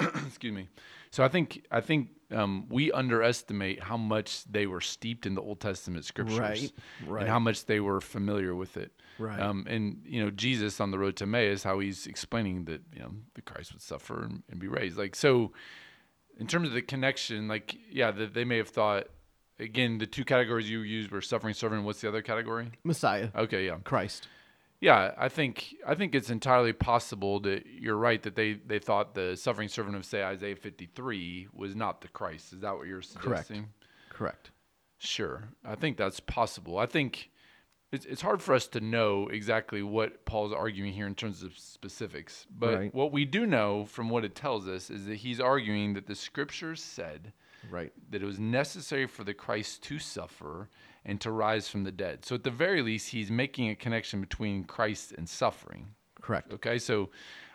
Excuse 0.00 0.52
me. 0.52 0.68
So 1.10 1.22
I 1.22 1.28
think 1.28 1.64
I 1.70 1.80
think 1.80 2.08
um, 2.32 2.66
we 2.68 2.90
underestimate 2.90 3.80
how 3.84 3.96
much 3.96 4.42
they 4.50 4.66
were 4.66 4.80
steeped 4.80 5.26
in 5.26 5.34
the 5.36 5.40
Old 5.42 5.60
Testament 5.60 6.04
scriptures, 6.04 6.38
Right, 6.40 6.72
right. 7.06 7.20
and 7.20 7.30
how 7.30 7.38
much 7.38 7.66
they 7.66 7.78
were 7.78 8.00
familiar 8.00 8.54
with 8.56 8.76
it. 8.76 8.90
Right. 9.20 9.38
Um, 9.38 9.64
and 9.68 10.02
you 10.04 10.24
know, 10.24 10.30
Jesus 10.30 10.80
on 10.80 10.90
the 10.90 10.98
road 10.98 11.14
to 11.18 11.24
Emmaus, 11.24 11.62
how 11.62 11.78
he's 11.78 12.08
explaining 12.08 12.64
that 12.64 12.80
you 12.92 12.98
know 13.00 13.12
the 13.34 13.42
Christ 13.42 13.72
would 13.72 13.82
suffer 13.82 14.24
and, 14.24 14.42
and 14.50 14.58
be 14.58 14.66
raised. 14.66 14.98
Like 14.98 15.14
so, 15.14 15.52
in 16.40 16.48
terms 16.48 16.66
of 16.66 16.74
the 16.74 16.82
connection, 16.82 17.46
like 17.46 17.76
yeah, 17.88 18.10
that 18.10 18.34
they 18.34 18.44
may 18.44 18.56
have 18.58 18.68
thought. 18.70 19.04
Again, 19.60 19.98
the 19.98 20.06
two 20.06 20.24
categories 20.24 20.68
you 20.68 20.80
used 20.80 21.12
were 21.12 21.20
suffering 21.20 21.54
servant. 21.54 21.84
What's 21.84 22.00
the 22.00 22.08
other 22.08 22.22
category? 22.22 22.72
Messiah, 22.82 23.28
Okay, 23.36 23.66
yeah. 23.66 23.76
Christ. 23.84 24.26
Yeah, 24.84 25.14
I 25.16 25.30
think 25.30 25.74
I 25.86 25.94
think 25.94 26.14
it's 26.14 26.28
entirely 26.28 26.74
possible 26.74 27.40
that 27.40 27.64
you're 27.66 27.96
right 27.96 28.22
that 28.22 28.34
they 28.36 28.52
they 28.54 28.78
thought 28.78 29.14
the 29.14 29.34
suffering 29.34 29.68
servant 29.68 29.96
of 29.96 30.04
say 30.04 30.22
Isaiah 30.22 30.56
53 30.56 31.48
was 31.54 31.74
not 31.74 32.02
the 32.02 32.08
Christ. 32.08 32.52
Is 32.52 32.60
that 32.60 32.76
what 32.76 32.86
you're 32.86 33.00
Correct. 33.00 33.46
suggesting? 33.46 33.68
Correct. 34.10 34.50
Sure, 34.98 35.48
I 35.64 35.74
think 35.74 35.96
that's 35.96 36.20
possible. 36.20 36.78
I 36.78 36.84
think 36.86 37.30
it's 37.92 38.04
it's 38.04 38.20
hard 38.20 38.42
for 38.42 38.54
us 38.54 38.66
to 38.68 38.80
know 38.80 39.28
exactly 39.28 39.82
what 39.82 40.26
Paul's 40.26 40.52
arguing 40.52 40.92
here 40.92 41.06
in 41.06 41.14
terms 41.14 41.42
of 41.42 41.56
specifics, 41.58 42.46
but 42.50 42.74
Right. 42.74 42.94
what 42.94 43.10
we 43.10 43.24
do 43.24 43.46
know 43.46 43.86
from 43.86 44.10
what 44.10 44.22
it 44.24 44.34
tells 44.34 44.68
us 44.68 44.90
is 44.90 45.06
that 45.06 45.16
he's 45.16 45.40
arguing 45.40 45.94
that 45.94 46.06
the 46.06 46.14
scriptures 46.14 46.82
said 46.82 47.32
Right. 47.70 47.92
that 48.10 48.22
it 48.22 48.26
was 48.26 48.38
necessary 48.38 49.06
for 49.06 49.24
the 49.24 49.32
Christ 49.32 49.82
to 49.84 49.98
suffer 49.98 50.68
and 51.04 51.20
to 51.20 51.30
rise 51.30 51.68
from 51.68 51.84
the 51.84 51.92
dead. 51.92 52.24
So 52.24 52.34
at 52.34 52.44
the 52.44 52.50
very 52.50 52.82
least, 52.82 53.10
he's 53.10 53.30
making 53.30 53.70
a 53.70 53.74
connection 53.74 54.20
between 54.20 54.64
Christ 54.64 55.12
and 55.12 55.28
suffering. 55.28 55.94
Correct. 56.22 56.52
Okay, 56.54 56.78
so 56.78 57.10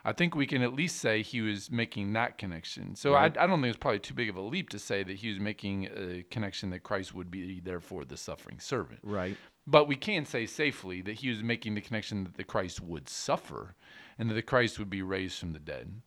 I 0.05 0.13
think 0.13 0.35
we 0.35 0.45
can 0.45 0.61
at 0.61 0.73
least 0.73 0.97
say 0.97 1.21
he 1.23 1.41
was 1.41 1.71
making 1.71 2.13
that 2.13 2.37
connection. 2.37 2.95
So 2.95 3.13
Right. 3.13 3.35
I, 3.37 3.43
I 3.43 3.47
don't 3.47 3.61
think 3.61 3.73
it's 3.73 3.79
probably 3.79 3.99
too 3.99 4.13
big 4.13 4.29
of 4.29 4.35
a 4.35 4.41
leap 4.41 4.69
to 4.69 4.79
say 4.79 5.03
that 5.03 5.17
he 5.17 5.29
was 5.29 5.39
making 5.39 5.85
a 5.85 6.23
connection 6.29 6.69
that 6.69 6.83
Christ 6.83 7.13
would 7.15 7.31
be 7.31 7.59
therefore 7.59 8.05
the 8.05 8.17
suffering 8.17 8.59
servant. 8.59 8.99
Right. 9.03 9.35
But 9.65 9.87
we 9.87 9.95
can 9.95 10.25
say 10.25 10.45
safely 10.45 11.01
that 11.01 11.13
he 11.13 11.29
was 11.29 11.43
making 11.43 11.75
the 11.75 11.81
connection 11.81 12.23
that 12.23 12.37
the 12.37 12.43
Christ 12.43 12.81
would 12.81 13.09
suffer 13.09 13.75
and 14.17 14.29
that 14.29 14.35
the 14.35 14.41
Christ 14.41 14.79
would 14.79 14.89
be 14.89 15.01
raised 15.01 15.39
from 15.39 15.53
the 15.53 15.59
dead. 15.59 16.01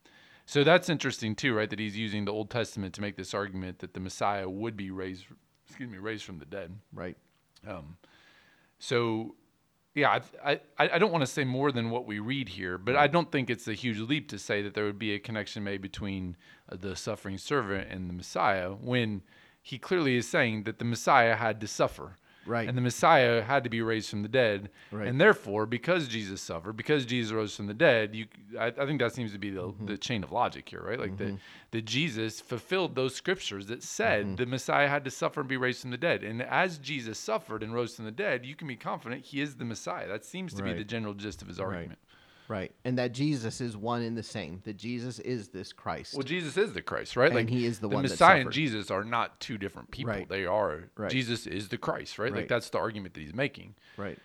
So 0.46 0.64
that's 0.64 0.88
interesting 0.88 1.34
too, 1.34 1.54
right? 1.54 1.70
That 1.70 1.78
he's 1.78 1.96
using 1.96 2.25
the 2.25 2.32
Old 2.32 2.50
Testament 2.50 2.94
to 2.94 3.00
make 3.00 3.16
this 3.16 3.34
argument 3.34 3.78
that 3.80 3.94
the 3.94 4.00
Messiah 4.00 4.49
would 4.49 4.76
be 4.76 4.90
raised, 4.90 5.25
excuse 5.66 5.88
me, 5.88 5.99
raised 5.99 6.25
from 6.25 6.38
the 6.38 6.44
dead. 6.44 6.75
Right. 6.92 7.16
Um, 7.66 7.97
so, 8.78 9.35
yeah, 9.95 10.21
I, 10.45 10.52
I, 10.78 10.90
I 10.95 10.99
don't 10.99 11.12
want 11.12 11.23
to 11.23 11.26
say 11.26 11.45
more 11.45 11.71
than 11.71 11.90
what 11.90 12.07
we 12.07 12.19
read 12.19 12.49
here, 12.49 12.78
but 12.78 12.97
I 12.97 13.07
don't 13.07 13.31
think 13.31 13.50
it's 13.50 13.69
a 13.69 13.75
huge 13.75 13.99
leap 13.99 14.28
to 14.31 14.38
say 14.38 14.62
that 14.62 14.75
there 14.75 14.85
would 14.85 14.99
be 14.99 15.14
a 15.14 15.19
connection 15.19 15.62
made 15.62 15.83
between 15.83 16.37
uh, 16.71 16.76
the 16.81 16.97
suffering 16.97 17.38
servant 17.38 17.90
and 17.90 18.09
the 18.09 18.14
Messiah 18.14 18.71
when 18.71 19.23
he 19.61 19.78
clearly 19.78 20.16
is 20.16 20.26
saying 20.26 20.64
that 20.64 20.78
the 20.78 20.85
Messiah 20.85 21.37
had 21.37 21.61
to 21.61 21.69
suffer. 21.69 22.16
Right. 22.44 22.68
And 22.68 22.76
the 22.76 22.82
Messiah 22.82 23.42
had 23.42 23.64
to 23.64 23.70
be 23.70 23.82
raised 23.82 24.11
from 24.11 24.22
the 24.22 24.28
dead. 24.28 24.70
Right. 24.90 25.06
And 25.06 25.20
therefore, 25.20 25.64
because 25.66 26.08
Jesus 26.08 26.40
suffered, 26.42 26.76
because 26.76 27.06
Jesus 27.06 27.32
rose 27.32 27.54
from 27.54 27.66
the 27.68 27.75
dead, 27.75 28.14
you, 28.14 28.26
I, 28.58 28.66
I 28.66 28.87
think 28.87 29.00
that 29.00 29.12
seems 29.14 29.32
to 29.32 29.38
be 29.38 29.50
the, 29.50 29.62
Mm-hmm. 29.62 29.87
the 29.87 29.96
chain 29.96 30.25
of 30.25 30.32
logic 30.32 30.68
here, 30.68 30.82
right? 30.82 30.99
Like 30.99 31.16
that, 31.18 31.38
that 31.70 31.84
Jesus 31.84 32.40
fulfilled 32.40 32.94
those 32.94 33.14
scriptures 33.14 33.66
that 33.66 33.82
said 33.82 34.26
Mm-hmm. 34.26 34.34
the 34.37 34.46
Messiah 34.46 34.88
had 34.88 35.04
to 35.04 35.11
suffer 35.11 35.40
and 35.40 35.49
be 35.49 35.56
raised 35.56 35.82
from 35.82 35.90
the 35.92 35.96
dead. 35.96 36.25
And 36.25 36.42
as 36.42 36.78
Jesus 36.78 37.18
suffered 37.18 37.62
and 37.62 37.72
rose 37.72 37.94
from 37.94 38.06
the 38.06 38.11
dead, 38.11 38.44
you 38.44 38.54
can 38.56 38.66
be 38.66 38.76
confident 38.76 39.25
he 39.25 39.40
is 39.40 39.54
the 39.56 39.64
Messiah. 39.64 40.08
That 40.08 40.25
seems 40.25 40.52
to 40.54 40.62
be 40.62 40.72
the 40.72 40.84
general 40.84 41.14
gist 41.14 41.42
of 41.42 41.49
his 41.49 41.61
argument. 41.61 41.90
Right. 41.90 42.12
And 42.85 42.99
that 42.99 43.12
Jesus 43.12 43.61
is 43.61 43.76
one 43.76 44.02
and 44.02 44.16
the 44.16 44.23
same. 44.23 44.61
That 44.64 44.76
Jesus 44.76 45.18
is 45.18 45.49
this 45.49 45.73
Christ. 45.73 46.14
Well, 46.14 46.23
Jesus 46.23 46.56
is 46.56 46.73
the 46.73 46.82
Christ, 46.82 47.16
right? 47.16 47.32
And 47.35 47.49
he 47.49 47.66
is 47.66 47.78
the 47.78 47.88
one 47.88 48.02
that 48.02 48.11
Messiah 48.11 48.40
and. 48.40 48.52
Jesus 48.52 48.90
are 48.90 49.04
not 49.04 49.40
two 49.40 49.59
different 49.59 49.90
people. 49.90 50.12
Right. 50.12 50.28
They 50.28 50.47
are. 50.47 50.90
Right. 50.97 51.11
Jesus 51.11 51.47
is 51.47 51.68
the 51.68 51.78
Christ, 51.78 52.18
right? 52.18 52.32
Like 52.32 52.49
that's 52.49 52.71
the 52.71 52.78
argument 52.78 53.14
that 53.14 53.21
he's 53.21 53.35
making. 53.35 53.75
right. 53.97 54.18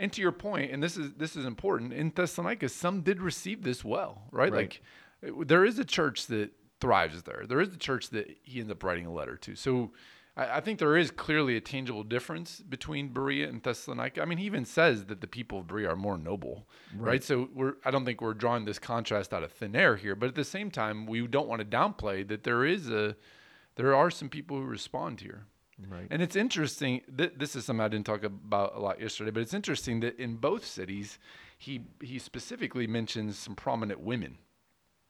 And 0.00 0.12
to 0.14 0.20
your 0.20 0.32
point, 0.32 0.72
and 0.72 0.82
this 0.82 0.96
is 0.96 1.12
this 1.16 1.36
is 1.36 1.44
important 1.44 1.92
in 1.92 2.10
Thessalonica, 2.10 2.68
some 2.68 3.02
did 3.02 3.22
receive 3.22 3.62
this 3.62 3.84
well, 3.84 4.22
right? 4.32 4.52
Right. 4.52 4.80
Like 5.22 5.46
there 5.46 5.64
is 5.64 5.78
a 5.78 5.84
church 5.84 6.26
that 6.26 6.50
thrives 6.80 7.22
there. 7.22 7.44
There 7.46 7.60
is 7.60 7.72
a 7.72 7.76
church 7.76 8.10
that 8.10 8.36
he 8.42 8.58
ends 8.58 8.72
up 8.72 8.82
writing 8.82 9.06
a 9.06 9.12
letter 9.12 9.36
to. 9.36 9.54
So 9.54 9.92
I, 10.36 10.56
I 10.56 10.60
think 10.60 10.78
there 10.78 10.96
is 10.96 11.10
clearly 11.10 11.56
a 11.56 11.60
tangible 11.60 12.04
difference 12.04 12.60
between 12.60 13.08
Berea 13.08 13.48
and 13.48 13.62
Thessalonica. 13.62 14.22
I 14.22 14.24
mean, 14.24 14.38
he 14.38 14.46
even 14.46 14.64
says 14.64 15.06
that 15.06 15.20
the 15.20 15.26
people 15.26 15.60
of 15.60 15.66
Berea 15.66 15.90
are 15.90 15.96
more 15.96 16.18
noble, 16.18 16.66
right? 16.96 17.22
So 17.22 17.48
we're 17.54 17.74
I 17.84 17.90
don't 17.90 18.04
think 18.04 18.20
we're 18.20 18.34
drawing 18.34 18.64
this 18.64 18.78
contrast 18.78 19.32
out 19.32 19.42
of 19.42 19.52
thin 19.52 19.76
air 19.76 19.96
here, 19.96 20.14
but 20.14 20.28
at 20.28 20.34
the 20.34 20.44
same 20.44 20.70
time, 20.70 21.06
we 21.06 21.26
don't 21.26 21.48
want 21.48 21.60
to 21.60 21.76
downplay 21.76 22.26
that 22.28 22.44
there 22.44 22.64
is 22.64 22.90
a 22.90 23.16
there 23.76 23.94
are 23.94 24.10
some 24.10 24.28
people 24.28 24.56
who 24.56 24.64
respond 24.64 25.20
here. 25.20 25.46
Right. 25.88 26.06
And 26.10 26.22
it's 26.22 26.36
interesting. 26.36 27.00
Th- 27.16 27.32
this 27.36 27.56
is 27.56 27.64
something 27.64 27.84
I 27.84 27.88
didn't 27.88 28.06
talk 28.06 28.22
about 28.22 28.76
a 28.76 28.78
lot 28.78 29.00
yesterday, 29.00 29.30
but 29.30 29.40
it's 29.40 29.54
interesting 29.54 30.00
that 30.00 30.18
in 30.18 30.36
both 30.36 30.64
cities, 30.64 31.18
he 31.58 31.86
he 32.00 32.18
specifically 32.18 32.86
mentions 32.86 33.38
some 33.38 33.54
prominent 33.54 34.00
women. 34.00 34.38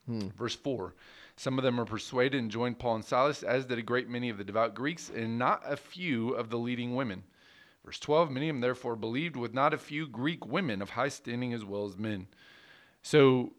Hmm. 0.06 0.28
Verse 0.37 0.54
four, 0.56 0.94
some 1.42 1.59
of 1.59 1.64
them 1.64 1.76
were 1.76 1.85
persuaded 1.85 2.40
and 2.40 2.52
joined 2.52 2.78
Paul 2.78 2.94
and 2.94 3.05
Silas, 3.05 3.42
as 3.42 3.66
did 3.66 3.76
a 3.76 3.83
great 3.83 4.09
many 4.09 4.28
of 4.31 4.38
the 4.38 4.44
devout 4.44 4.76
Greeks, 4.76 5.11
and 5.11 5.38
not 5.38 5.61
a 5.66 5.76
few 5.76 6.35
of 6.35 6.50
the 6.50 6.57
leading 6.57 6.94
women. 6.94 7.24
Verse 7.85 7.98
twelve, 7.98 8.31
many 8.31 8.48
of 8.48 8.55
them 8.55 8.61
therefore 8.61 8.94
believed, 8.94 9.35
with 9.35 9.52
not 9.52 9.74
a 9.74 9.78
few 9.78 10.07
Greek 10.07 10.46
women 10.46 10.81
of 10.81 10.90
high 10.90 11.09
standing 11.09 11.52
as 11.52 11.64
well 11.64 11.85
as 11.85 11.98
men. 11.98 12.28
So 13.02 13.55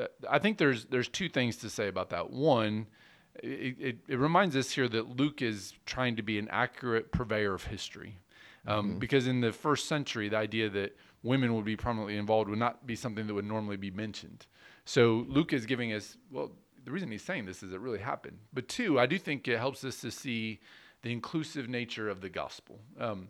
uh, 0.00 0.06
I 0.36 0.38
think 0.38 0.56
there's 0.56 0.86
there's 0.86 1.08
two 1.08 1.28
things 1.28 1.56
to 1.58 1.68
say 1.68 1.88
about 1.88 2.08
that. 2.08 2.30
One, 2.30 2.86
it, 3.42 3.76
it, 3.78 3.96
it 4.08 4.18
reminds 4.18 4.56
us 4.56 4.70
here 4.70 4.88
that 4.88 5.18
Luke 5.20 5.42
is 5.42 5.74
trying 5.84 6.16
to 6.16 6.22
be 6.22 6.38
an 6.38 6.48
accurate 6.50 7.12
purveyor 7.12 7.52
of 7.52 7.64
history, 7.64 8.16
um, 8.66 8.98
because 8.98 9.26
in 9.26 9.42
the 9.42 9.52
first 9.52 9.86
century, 9.86 10.30
the 10.30 10.38
idea 10.38 10.70
that 10.70 10.96
women 11.22 11.52
would 11.54 11.66
be 11.66 11.76
prominently 11.76 12.16
involved 12.16 12.48
would 12.48 12.58
not 12.58 12.86
be 12.86 12.96
something 12.96 13.26
that 13.26 13.34
would 13.34 13.44
normally 13.44 13.76
be 13.76 13.90
mentioned. 13.90 14.46
So 14.86 15.26
Luke 15.28 15.52
is 15.52 15.66
giving 15.66 15.92
us 15.92 16.16
well. 16.30 16.52
The 16.88 16.94
reason 16.94 17.10
he's 17.10 17.22
saying 17.22 17.44
this 17.44 17.62
is 17.62 17.74
it 17.74 17.80
really 17.80 17.98
happened. 17.98 18.38
But 18.50 18.66
two, 18.66 18.98
I 18.98 19.04
do 19.04 19.18
think 19.18 19.46
it 19.46 19.58
helps 19.58 19.84
us 19.84 20.00
to 20.00 20.10
see 20.10 20.58
the 21.02 21.12
inclusive 21.12 21.68
nature 21.68 22.08
of 22.08 22.22
the 22.22 22.30
gospel. 22.30 22.78
Um, 22.98 23.28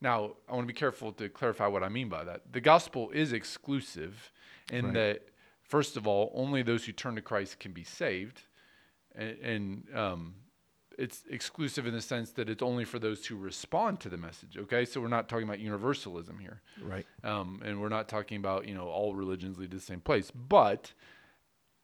now, 0.00 0.34
I 0.48 0.54
want 0.54 0.62
to 0.68 0.72
be 0.72 0.78
careful 0.78 1.10
to 1.14 1.28
clarify 1.28 1.66
what 1.66 1.82
I 1.82 1.88
mean 1.88 2.08
by 2.08 2.22
that. 2.22 2.52
The 2.52 2.60
gospel 2.60 3.10
is 3.10 3.32
exclusive 3.32 4.30
in 4.70 4.84
Right. 4.84 4.94
that, 4.94 5.22
first 5.64 5.96
of 5.96 6.06
all, 6.06 6.30
only 6.32 6.62
those 6.62 6.84
who 6.84 6.92
turn 6.92 7.16
to 7.16 7.22
Christ 7.22 7.58
can 7.58 7.72
be 7.72 7.82
saved. 7.82 8.42
And, 9.16 9.36
and 9.40 9.96
um, 9.96 10.34
it's 10.96 11.24
exclusive 11.28 11.88
in 11.88 11.94
the 11.94 12.00
sense 12.00 12.30
that 12.30 12.48
it's 12.48 12.62
only 12.62 12.84
for 12.84 13.00
those 13.00 13.26
who 13.26 13.34
respond 13.34 13.98
to 14.02 14.10
the 14.10 14.16
message. 14.16 14.56
Okay, 14.56 14.84
so 14.84 15.00
we're 15.00 15.08
not 15.08 15.28
talking 15.28 15.48
about 15.48 15.58
universalism 15.58 16.38
here, 16.38 16.62
Right. 16.80 17.04
um, 17.24 17.62
and 17.64 17.80
we're 17.80 17.88
not 17.88 18.08
talking 18.08 18.36
about 18.36 18.68
you 18.68 18.74
know 18.74 18.86
all 18.86 19.16
religions 19.16 19.58
lead 19.58 19.72
to 19.72 19.78
the 19.78 19.82
same 19.82 20.00
place. 20.00 20.30
But 20.30 20.92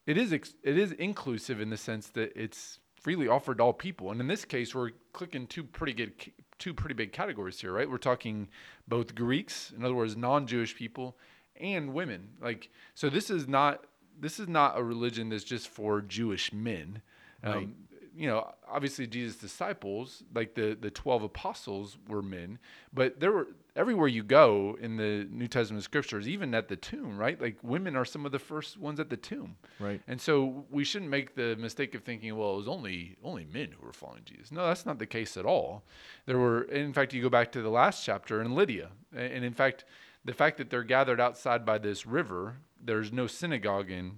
it 0.09 0.17
is 0.17 0.33
ex- 0.33 0.55
it 0.63 0.79
is 0.79 0.93
inclusive 0.93 1.61
in 1.61 1.69
the 1.69 1.77
sense 1.77 2.09
that 2.09 2.33
it's 2.35 2.81
freely 2.95 3.29
offered 3.29 3.59
to 3.59 3.63
all 3.65 3.75
people. 3.75 4.11
And 4.11 4.21
in 4.23 4.27
this 4.27 4.47
case, 4.47 4.75
we're 4.75 4.93
clicking 5.13 5.47
two 5.47 5.63
pretty 5.63 5.93
good 5.93 6.13
two 6.59 6.73
pretty 6.73 6.95
big 6.95 7.13
categories 7.13 7.61
here, 7.61 7.73
right? 7.73 7.89
We're 7.89 7.99
talking 7.99 8.49
both 8.89 9.15
Greeks, 9.15 9.71
in 9.77 9.85
other 9.85 9.95
words, 9.95 10.17
non-Jewish 10.17 10.75
people, 10.75 11.17
and 11.61 11.93
women. 11.93 12.31
Like 12.41 12.71
so, 12.95 13.11
this 13.11 13.29
is 13.29 13.47
not 13.47 13.85
this 14.19 14.41
is 14.41 14.49
not 14.49 14.79
a 14.79 14.83
religion 14.83 15.29
that's 15.29 15.45
just 15.45 15.69
for 15.69 16.01
Jewish 16.01 16.53
men. 16.55 17.03
Um, 17.45 17.53
Right. 17.53 17.69
You 18.17 18.27
know, 18.27 18.53
obviously 18.69 19.07
Jesus' 19.07 19.37
disciples, 19.37 20.25
like 20.35 20.55
the 20.55 20.77
the 20.81 20.91
twelve 20.91 21.23
apostles, 21.23 21.99
were 22.09 22.23
men, 22.23 22.59
but 22.95 23.21
there 23.21 23.31
were 23.31 23.49
everywhere 23.79 24.09
you 24.09 24.25
go 24.25 24.77
in 24.81 24.97
the 24.97 25.27
New 25.31 25.47
Testament 25.47 25.85
scriptures, 25.85 26.29
even 26.29 26.53
at 26.53 26.69
the 26.69 26.77
tomb, 26.77 27.17
right? 27.17 27.41
Like 27.41 27.57
women 27.63 27.95
are 27.97 28.05
some 28.05 28.27
of 28.27 28.33
the 28.33 28.39
first 28.39 28.77
ones 28.77 28.99
at 28.99 29.09
the 29.09 29.17
tomb. 29.17 29.57
Right. 29.79 30.03
And 30.09 30.21
so 30.21 30.67
we 30.69 30.85
shouldn't 30.85 31.11
make 31.11 31.37
the 31.37 31.55
mistake 31.57 31.95
of 31.95 32.03
thinking, 32.03 32.37
well, 32.37 32.55
it 32.55 32.57
was 32.57 32.69
only 32.69 33.17
only 33.23 33.47
men 33.47 33.69
who 33.79 33.87
were 33.87 33.93
following 33.93 34.23
Jesus. 34.25 34.51
No, 34.51 34.67
that's 34.67 34.85
not 34.85 34.99
the 34.99 35.07
case 35.07 35.37
at 35.37 35.47
all. 35.47 35.85
There 36.27 36.39
were, 36.39 36.63
in 36.63 36.93
fact, 36.93 37.15
you 37.15 37.23
go 37.23 37.31
back 37.31 37.53
to 37.53 37.63
the 37.63 37.71
last 37.71 38.05
chapter 38.05 38.43
in 38.43 38.55
Lydia, 38.55 38.91
and 39.17 39.45
in 39.45 39.55
fact, 39.55 39.85
the 40.25 40.35
fact 40.35 40.59
that 40.59 40.69
they're 40.69 40.83
gathered 40.83 41.21
outside 41.21 41.65
by 41.65 41.79
this 41.79 42.05
river, 42.05 42.57
there's 42.83 43.13
no 43.13 43.29
synagogue 43.29 43.91
in. 43.91 44.17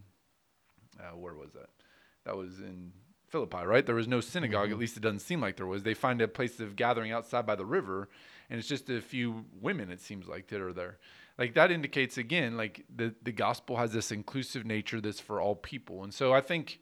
Uh, 0.98 1.16
where 1.16 1.34
was 1.34 1.52
that? 1.52 1.68
That 2.24 2.36
was 2.36 2.60
in 2.60 2.92
Philippi, 3.30 3.64
right? 3.64 3.86
There 3.86 3.94
was 3.94 4.08
no 4.08 4.20
synagogue. 4.20 4.66
At 4.66 4.72
mm-hmm. 4.72 4.80
least 4.80 4.96
it 4.96 5.00
doesn't 5.00 5.20
seem 5.20 5.40
like 5.40 5.56
there 5.56 5.66
was. 5.66 5.82
They 5.82 5.94
find 5.94 6.20
a 6.20 6.28
place 6.28 6.60
of 6.60 6.76
gathering 6.76 7.12
outside 7.12 7.46
by 7.46 7.54
the 7.54 7.64
river, 7.64 8.08
and 8.48 8.58
it's 8.58 8.68
just 8.68 8.90
a 8.90 9.00
few 9.00 9.44
women. 9.60 9.90
It 9.90 10.00
seems 10.00 10.26
like 10.28 10.48
that 10.48 10.60
are 10.60 10.72
there. 10.72 10.98
Like 11.38 11.54
that 11.54 11.70
indicates 11.70 12.18
again, 12.18 12.56
like 12.56 12.84
the 12.94 13.14
the 13.22 13.32
gospel 13.32 13.76
has 13.76 13.92
this 13.92 14.12
inclusive 14.12 14.66
nature 14.66 15.00
that's 15.00 15.20
for 15.20 15.40
all 15.40 15.54
people. 15.54 16.02
And 16.02 16.12
so 16.12 16.32
I 16.32 16.40
think, 16.40 16.80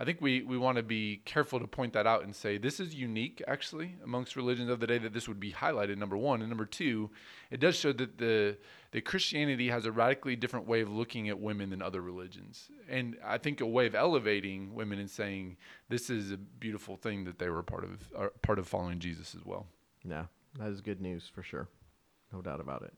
I 0.00 0.04
think 0.04 0.20
we, 0.20 0.42
we 0.42 0.56
want 0.56 0.76
to 0.76 0.84
be 0.84 1.22
careful 1.24 1.58
to 1.58 1.66
point 1.66 1.92
that 1.94 2.06
out 2.06 2.22
and 2.22 2.34
say 2.34 2.56
this 2.56 2.78
is 2.78 2.94
unique 2.94 3.42
actually 3.48 3.96
amongst 4.04 4.36
religions 4.36 4.70
of 4.70 4.78
the 4.78 4.86
day 4.86 4.98
that 4.98 5.12
this 5.12 5.26
would 5.26 5.40
be 5.40 5.52
highlighted. 5.52 5.98
Number 5.98 6.16
one 6.16 6.40
and 6.40 6.48
number 6.48 6.66
two, 6.66 7.10
it 7.50 7.58
does 7.58 7.74
show 7.74 7.92
that 7.92 8.18
the 8.18 8.56
that 8.92 9.04
Christianity 9.04 9.68
has 9.68 9.84
a 9.84 9.92
radically 9.92 10.36
different 10.36 10.66
way 10.66 10.80
of 10.80 10.90
looking 10.90 11.28
at 11.28 11.38
women 11.38 11.70
than 11.70 11.82
other 11.82 12.00
religions, 12.00 12.70
and 12.88 13.16
I 13.24 13.36
think 13.38 13.60
a 13.60 13.66
way 13.66 13.86
of 13.86 13.94
elevating 13.94 14.74
women 14.74 14.98
and 14.98 15.10
saying 15.10 15.56
this 15.88 16.08
is 16.08 16.30
a 16.30 16.38
beautiful 16.38 16.96
thing 16.96 17.24
that 17.24 17.38
they 17.38 17.50
were 17.50 17.62
part 17.62 17.84
of 17.84 18.08
uh, 18.16 18.28
part 18.40 18.58
of 18.58 18.68
following 18.68 19.00
Jesus 19.00 19.34
as 19.34 19.44
well. 19.44 19.66
Yeah, 20.04 20.26
that 20.58 20.68
is 20.68 20.80
good 20.80 21.00
news 21.00 21.30
for 21.32 21.42
sure. 21.42 21.68
No 22.32 22.40
doubt 22.40 22.60
about 22.60 22.82
it. 22.82 22.94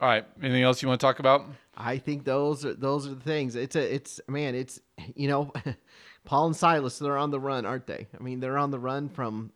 All 0.00 0.08
right. 0.08 0.24
Anything 0.42 0.62
else 0.62 0.80
you 0.82 0.88
want 0.88 1.00
to 1.00 1.06
talk 1.06 1.18
about? 1.18 1.44
I 1.76 1.98
think 1.98 2.24
those 2.24 2.64
are 2.64 2.74
those 2.74 3.06
are 3.06 3.14
the 3.14 3.20
things. 3.20 3.54
It's 3.56 3.76
a 3.76 3.94
it's 3.94 4.20
man, 4.28 4.54
it's 4.54 4.80
you 5.14 5.28
know, 5.28 5.52
Paul 6.24 6.46
and 6.46 6.56
Silas, 6.56 6.98
they're 6.98 7.18
on 7.18 7.30
the 7.30 7.40
run, 7.40 7.66
aren't 7.66 7.86
they? 7.86 8.06
I 8.18 8.22
mean, 8.22 8.40
they're 8.40 8.58
on 8.58 8.70
the 8.70 8.78
run 8.78 9.08
from 9.08 9.52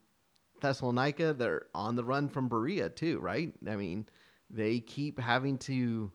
Thessalonica, 0.61 1.35
they're 1.35 1.67
on 1.75 1.97
the 1.97 2.05
run 2.05 2.29
from 2.29 2.49
Berea 2.49 2.89
too, 2.91 3.19
right? 3.21 3.53
I 3.67 3.77
mean, 3.77 4.07
they 4.51 4.81
keep 4.81 5.19
having 5.19 5.59
to 5.59 6.11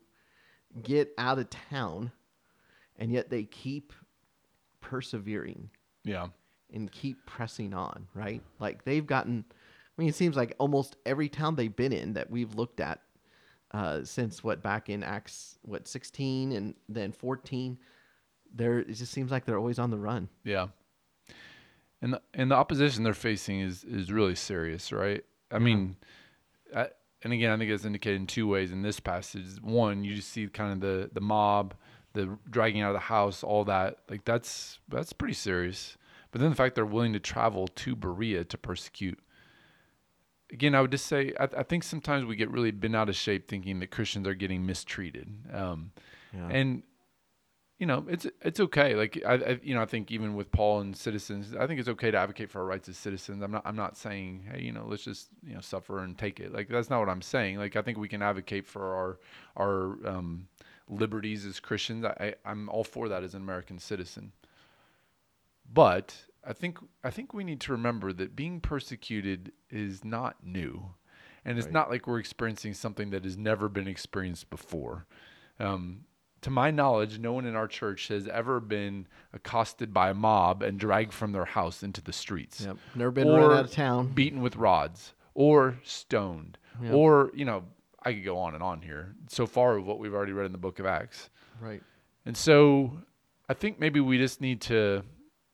get 0.82 1.12
out 1.18 1.38
of 1.38 1.50
town 1.50 2.12
and 2.98 3.10
yet 3.12 3.30
they 3.30 3.44
keep 3.44 3.92
persevering 4.80 5.70
Yeah. 6.04 6.28
and 6.72 6.90
keep 6.90 7.26
pressing 7.26 7.74
on, 7.74 8.06
right? 8.14 8.42
Like 8.58 8.84
they've 8.84 9.06
gotten 9.06 9.44
I 9.50 10.00
mean, 10.02 10.08
it 10.08 10.14
seems 10.14 10.36
like 10.36 10.54
almost 10.58 10.96
every 11.04 11.28
town 11.28 11.56
they've 11.56 11.74
been 11.74 11.92
in 11.92 12.14
that 12.14 12.30
we've 12.30 12.54
looked 12.54 12.80
at 12.80 13.00
uh, 13.72 14.04
since 14.04 14.42
what 14.42 14.62
back 14.62 14.88
in 14.88 15.02
Acts 15.02 15.58
what 15.62 15.86
16 15.86 16.52
and 16.52 16.74
then 16.88 17.12
14 17.12 17.78
there 18.54 18.80
it 18.80 18.94
just 18.94 19.12
seems 19.12 19.30
like 19.30 19.44
they're 19.44 19.58
always 19.58 19.78
on 19.78 19.90
the 19.90 19.98
run. 19.98 20.28
Yeah. 20.44 20.68
And 22.02 22.14
the, 22.14 22.22
and 22.32 22.50
the 22.50 22.54
opposition 22.54 23.04
they're 23.04 23.14
facing 23.14 23.60
is 23.60 23.84
is 23.84 24.10
really 24.10 24.34
serious, 24.34 24.90
right? 24.90 25.22
I 25.50 25.58
mean, 25.58 25.96
I, 26.74 26.88
and 27.22 27.32
again, 27.32 27.50
I 27.50 27.58
think 27.58 27.70
it's 27.70 27.84
indicated 27.84 28.20
in 28.20 28.26
two 28.26 28.48
ways 28.48 28.72
in 28.72 28.82
this 28.82 29.00
passage. 29.00 29.60
One, 29.60 30.04
you 30.04 30.14
just 30.14 30.30
see 30.30 30.46
kind 30.46 30.72
of 30.72 30.80
the 30.80 31.10
the 31.12 31.20
mob, 31.20 31.74
the 32.14 32.38
dragging 32.48 32.80
out 32.80 32.90
of 32.90 32.94
the 32.94 33.00
house, 33.00 33.42
all 33.42 33.64
that. 33.64 33.98
Like 34.08 34.24
that's 34.24 34.78
that's 34.88 35.12
pretty 35.12 35.34
serious. 35.34 35.96
But 36.30 36.40
then 36.40 36.50
the 36.50 36.56
fact 36.56 36.74
they're 36.74 36.86
willing 36.86 37.12
to 37.12 37.20
travel 37.20 37.68
to 37.68 37.96
Berea 37.96 38.44
to 38.44 38.58
persecute. 38.58 39.18
Again, 40.52 40.74
I 40.74 40.80
would 40.80 40.90
just 40.90 41.06
say 41.06 41.32
I, 41.38 41.44
I 41.58 41.62
think 41.62 41.82
sometimes 41.84 42.24
we 42.24 42.36
get 42.36 42.50
really 42.50 42.70
bent 42.70 42.96
out 42.96 43.08
of 43.08 43.16
shape 43.16 43.48
thinking 43.48 43.80
that 43.80 43.90
Christians 43.90 44.26
are 44.26 44.34
getting 44.34 44.66
mistreated. 44.66 45.28
Um, 45.52 45.92
Yeah. 46.34 46.48
and 46.48 46.82
you 47.78 47.86
know 47.86 48.04
it's 48.08 48.26
it's 48.42 48.60
okay. 48.60 48.94
Like 48.94 49.22
I, 49.26 49.34
I 49.34 49.60
you 49.62 49.74
know 49.74 49.80
i 49.80 49.86
think 49.86 50.10
even 50.10 50.34
with 50.34 50.52
paul 50.52 50.80
and 50.80 50.94
citizens 50.94 51.54
i 51.58 51.66
think 51.66 51.80
it's 51.80 51.88
okay 51.88 52.10
to 52.10 52.18
advocate 52.18 52.50
for 52.50 52.60
our 52.60 52.66
rights 52.66 52.90
as 52.90 52.98
citizens. 52.98 53.42
I'm 53.42 53.50
not 53.50 53.62
i'm 53.64 53.74
not 53.74 53.96
saying 53.96 54.44
hey 54.52 54.60
you 54.62 54.70
know 54.70 54.84
let's 54.86 55.02
just 55.02 55.28
you 55.42 55.54
know 55.54 55.62
suffer 55.62 56.04
and 56.04 56.16
take 56.18 56.40
it. 56.40 56.52
Like 56.52 56.68
that's 56.68 56.90
not 56.90 57.00
what 57.00 57.08
i'm 57.08 57.22
saying. 57.22 57.56
Like 57.56 57.76
i 57.76 57.82
think 57.82 57.96
we 57.96 58.06
can 58.06 58.20
advocate 58.20 58.66
for 58.66 58.94
our 58.94 59.18
our 59.56 60.06
um, 60.06 60.46
liberties 60.88 61.46
as 61.46 61.58
christians. 61.58 62.04
I, 62.04 62.14
I 62.20 62.34
i'm 62.44 62.68
all 62.68 62.84
for 62.84 63.08
that 63.08 63.22
as 63.24 63.34
an 63.34 63.40
american 63.40 63.78
citizen. 63.78 64.32
But 65.72 66.14
i 66.44 66.52
think 66.52 66.78
i 67.04 67.10
think 67.10 67.32
we 67.34 67.44
need 67.44 67.60
to 67.60 67.72
remember 67.72 68.12
that 68.12 68.34
being 68.36 68.60
persecuted 68.60 69.52
is 69.70 70.04
not 70.04 70.36
new 70.44 70.90
and 71.44 71.58
it's 71.58 71.66
Right. 71.66 71.74
not 71.74 71.90
like 71.90 72.06
we're 72.06 72.18
experiencing 72.18 72.74
something 72.74 73.10
that 73.10 73.24
has 73.24 73.36
never 73.38 73.68
been 73.68 73.88
experienced 73.88 74.50
before 74.50 75.06
um, 75.58 76.04
to 76.42 76.48
my 76.50 76.70
knowledge, 76.70 77.18
no 77.18 77.34
one 77.34 77.44
in 77.44 77.54
our 77.54 77.68
church 77.68 78.08
has 78.08 78.26
ever 78.26 78.60
been 78.60 79.06
accosted 79.34 79.92
by 79.92 80.08
a 80.08 80.14
mob 80.14 80.62
and 80.62 80.80
dragged 80.80 81.12
from 81.12 81.32
their 81.32 81.44
house 81.44 81.82
into 81.82 82.00
the 82.00 82.14
streets, 82.14 82.62
Yep. 82.64 82.76
Never 82.94 83.10
been 83.10 83.28
run 83.28 83.52
out 83.52 83.64
of 83.66 83.70
town. 83.70 84.06
beaten 84.14 84.40
with 84.40 84.56
rods, 84.56 85.12
or 85.34 85.76
stoned, 85.84 86.56
Yep. 86.82 86.94
or 86.94 87.30
you 87.34 87.44
know, 87.44 87.64
I 88.02 88.14
could 88.14 88.24
go 88.24 88.38
on 88.38 88.54
and 88.54 88.62
on 88.62 88.80
here. 88.80 89.14
So 89.28 89.46
far 89.46 89.76
of 89.76 89.84
what 89.86 89.98
we've 89.98 90.14
already 90.14 90.32
read 90.32 90.46
in 90.46 90.52
the 90.52 90.56
book 90.58 90.78
of 90.78 90.86
Acts, 90.86 91.28
Right. 91.60 91.82
and 92.24 92.34
so 92.34 92.98
I 93.50 93.52
think 93.52 93.78
maybe 93.78 94.00
we 94.00 94.16
just 94.16 94.40
need 94.40 94.62
to. 94.62 95.02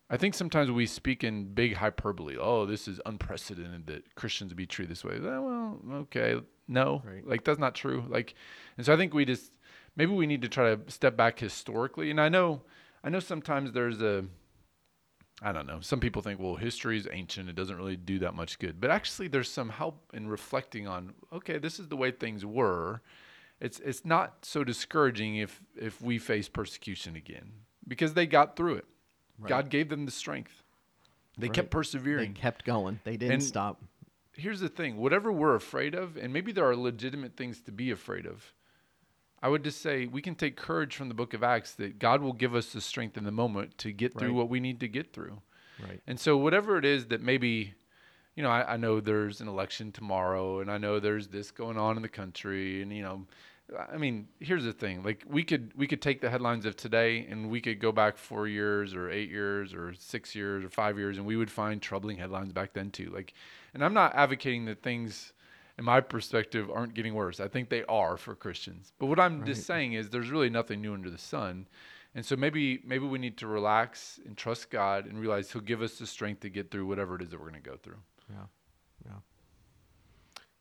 I 0.08 0.16
think 0.16 0.34
sometimes 0.34 0.70
we 0.70 0.86
speak 0.86 1.24
in 1.24 1.52
big 1.52 1.74
hyperbole. 1.74 2.36
Oh, 2.40 2.64
this 2.64 2.86
is 2.86 3.00
unprecedented 3.06 3.86
that 3.88 4.14
Christians 4.14 4.54
be 4.54 4.66
treated 4.66 4.92
this 4.92 5.04
way. 5.04 5.16
Eh, 5.16 5.20
Well, 5.20 5.80
okay, 5.92 6.40
no, 6.68 7.02
Right. 7.04 7.26
like 7.26 7.44
that's 7.44 7.58
not 7.58 7.74
true. 7.74 8.04
Like, 8.08 8.34
and 8.76 8.86
so 8.86 8.94
I 8.94 8.96
think 8.96 9.14
we 9.14 9.24
just 9.24 9.58
maybe 9.96 10.12
we 10.12 10.26
need 10.26 10.42
to 10.42 10.48
try 10.48 10.74
to 10.74 10.90
step 10.90 11.16
back 11.16 11.38
historically. 11.40 12.10
And 12.10 12.20
I 12.20 12.28
know, 12.28 12.62
I 13.02 13.08
know 13.08 13.18
sometimes 13.18 13.72
there's 13.72 14.00
a, 14.00 14.24
I 15.42 15.52
don't 15.52 15.66
know. 15.66 15.80
Some 15.80 16.00
people 16.00 16.22
think, 16.22 16.38
well, 16.40 16.54
history 16.56 16.96
is 16.96 17.08
ancient; 17.10 17.48
it 17.48 17.56
doesn't 17.56 17.76
really 17.76 17.96
do 17.96 18.20
that 18.20 18.34
much 18.34 18.58
good. 18.60 18.80
But 18.80 18.90
actually, 18.90 19.28
there's 19.28 19.50
some 19.50 19.70
help 19.70 20.10
in 20.14 20.28
reflecting 20.28 20.86
on. 20.86 21.14
Okay, 21.32 21.58
this 21.58 21.78
is 21.80 21.88
the 21.88 21.96
way 21.96 22.10
things 22.12 22.46
were. 22.46 23.02
It's 23.60 23.80
it's 23.80 24.04
not 24.04 24.44
so 24.44 24.62
discouraging 24.64 25.36
if 25.36 25.60
if 25.76 26.00
we 26.00 26.18
face 26.18 26.48
persecution 26.48 27.16
again 27.16 27.52
because 27.88 28.14
they 28.14 28.26
got 28.26 28.54
through 28.56 28.76
it. 28.76 28.86
Right. 29.38 29.48
God 29.48 29.68
gave 29.70 29.88
them 29.88 30.04
the 30.06 30.10
strength. 30.12 30.62
They 31.38 31.48
Right. 31.48 31.54
kept 31.54 31.70
persevering. 31.70 32.34
They 32.34 32.40
kept 32.40 32.64
going. 32.64 33.00
They 33.04 33.16
didn't 33.16 33.34
And- 33.34 33.42
stop. 33.42 33.82
Here's 34.32 34.60
the 34.60 34.68
thing: 34.68 34.96
whatever 34.98 35.32
we're 35.32 35.54
afraid 35.54 35.94
of, 35.94 36.16
and 36.16 36.32
maybe 36.32 36.52
there 36.52 36.66
are 36.66 36.76
legitimate 36.76 37.36
things 37.36 37.60
to 37.62 37.72
be 37.72 37.90
afraid 37.90 38.26
of. 38.26 38.52
I 39.42 39.48
would 39.48 39.64
just 39.64 39.80
say 39.80 40.06
we 40.06 40.20
can 40.22 40.34
take 40.34 40.56
courage 40.56 40.94
from 40.96 41.08
the 41.08 41.14
book 41.14 41.32
of 41.34 41.42
Acts 41.42 41.74
that 41.74 41.98
God 41.98 42.20
will 42.22 42.32
give 42.32 42.54
us 42.54 42.72
the 42.72 42.80
strength 42.80 43.16
in 43.16 43.24
the 43.24 43.30
moment 43.30 43.78
to 43.78 43.92
get 43.92 44.12
through 44.18 44.28
Right. 44.28 44.34
what 44.36 44.48
we 44.48 44.60
need 44.60 44.80
to 44.80 44.88
get 44.88 45.12
through. 45.12 45.40
Right. 45.78 46.00
And 46.06 46.18
so, 46.20 46.36
whatever 46.36 46.76
it 46.78 46.84
is 46.86 47.06
that 47.08 47.20
maybe, 47.22 47.74
you 48.34 48.42
know, 48.42 48.50
I, 48.50 48.74
I 48.74 48.76
know 48.76 49.00
there's 49.00 49.40
an 49.40 49.48
election 49.48 49.92
tomorrow, 49.92 50.60
and 50.60 50.70
I 50.70 50.78
know 50.78 50.98
there's 51.00 51.28
this 51.28 51.50
going 51.50 51.76
on 51.78 51.96
in 51.96 52.02
the 52.02 52.08
country, 52.08 52.80
and 52.82 52.92
you 52.92 53.02
know, 53.02 53.26
I 53.92 53.96
mean, 53.96 54.28
here's 54.40 54.64
the 54.64 54.72
thing: 54.72 55.02
like 55.02 55.24
we 55.26 55.42
could 55.42 55.72
we 55.76 55.86
could 55.86 56.00
take 56.00 56.20
the 56.20 56.30
headlines 56.30 56.66
of 56.66 56.76
today, 56.76 57.26
and 57.28 57.50
we 57.50 57.60
could 57.60 57.80
go 57.80 57.90
back 57.92 58.16
four 58.16 58.46
years, 58.46 58.94
or 58.94 59.10
eight 59.10 59.30
years, 59.30 59.74
or 59.74 59.92
six 59.94 60.34
years, 60.34 60.64
or 60.64 60.68
five 60.68 60.98
years, 60.98 61.18
and 61.18 61.26
we 61.26 61.36
would 61.36 61.50
find 61.50 61.82
troubling 61.82 62.16
headlines 62.18 62.52
back 62.52 62.72
then 62.74 62.90
too. 62.90 63.10
Like, 63.12 63.34
and 63.74 63.84
I'm 63.84 63.94
not 63.94 64.14
advocating 64.14 64.66
that 64.66 64.82
things. 64.82 65.32
In 65.78 65.84
my 65.84 66.00
perspective, 66.00 66.70
aren't 66.70 66.94
getting 66.94 67.12
worse. 67.12 67.38
I 67.38 67.48
think 67.48 67.68
they 67.68 67.84
are 67.84 68.16
for 68.16 68.34
Christians. 68.34 68.94
But 68.98 69.06
what 69.08 69.20
I'm 69.20 69.40
Right. 69.40 69.46
just 69.48 69.66
saying 69.66 69.92
is, 69.92 70.08
there's 70.08 70.30
really 70.30 70.48
nothing 70.48 70.80
new 70.80 70.94
under 70.94 71.10
the 71.10 71.18
sun. 71.18 71.66
And 72.14 72.24
so 72.24 72.34
maybe 72.34 72.80
maybe 72.82 73.04
we 73.04 73.18
need 73.18 73.36
to 73.38 73.46
relax 73.46 74.18
and 74.24 74.38
trust 74.38 74.70
God 74.70 75.04
and 75.04 75.20
realize 75.20 75.52
He'll 75.52 75.60
give 75.60 75.82
us 75.82 75.98
the 75.98 76.06
strength 76.06 76.40
to 76.40 76.48
get 76.48 76.70
through 76.70 76.86
whatever 76.86 77.16
it 77.16 77.20
is 77.22 77.28
that 77.28 77.38
we're 77.38 77.50
going 77.50 77.62
to 77.62 77.68
go 77.68 77.76
through. 77.76 77.98
Yeah. 78.30 78.46
Yeah. 79.04 79.18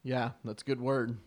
Yeah, 0.03 0.31
that's 0.43 0.63
a 0.63 0.65
good 0.65 0.81
word. 0.81 1.17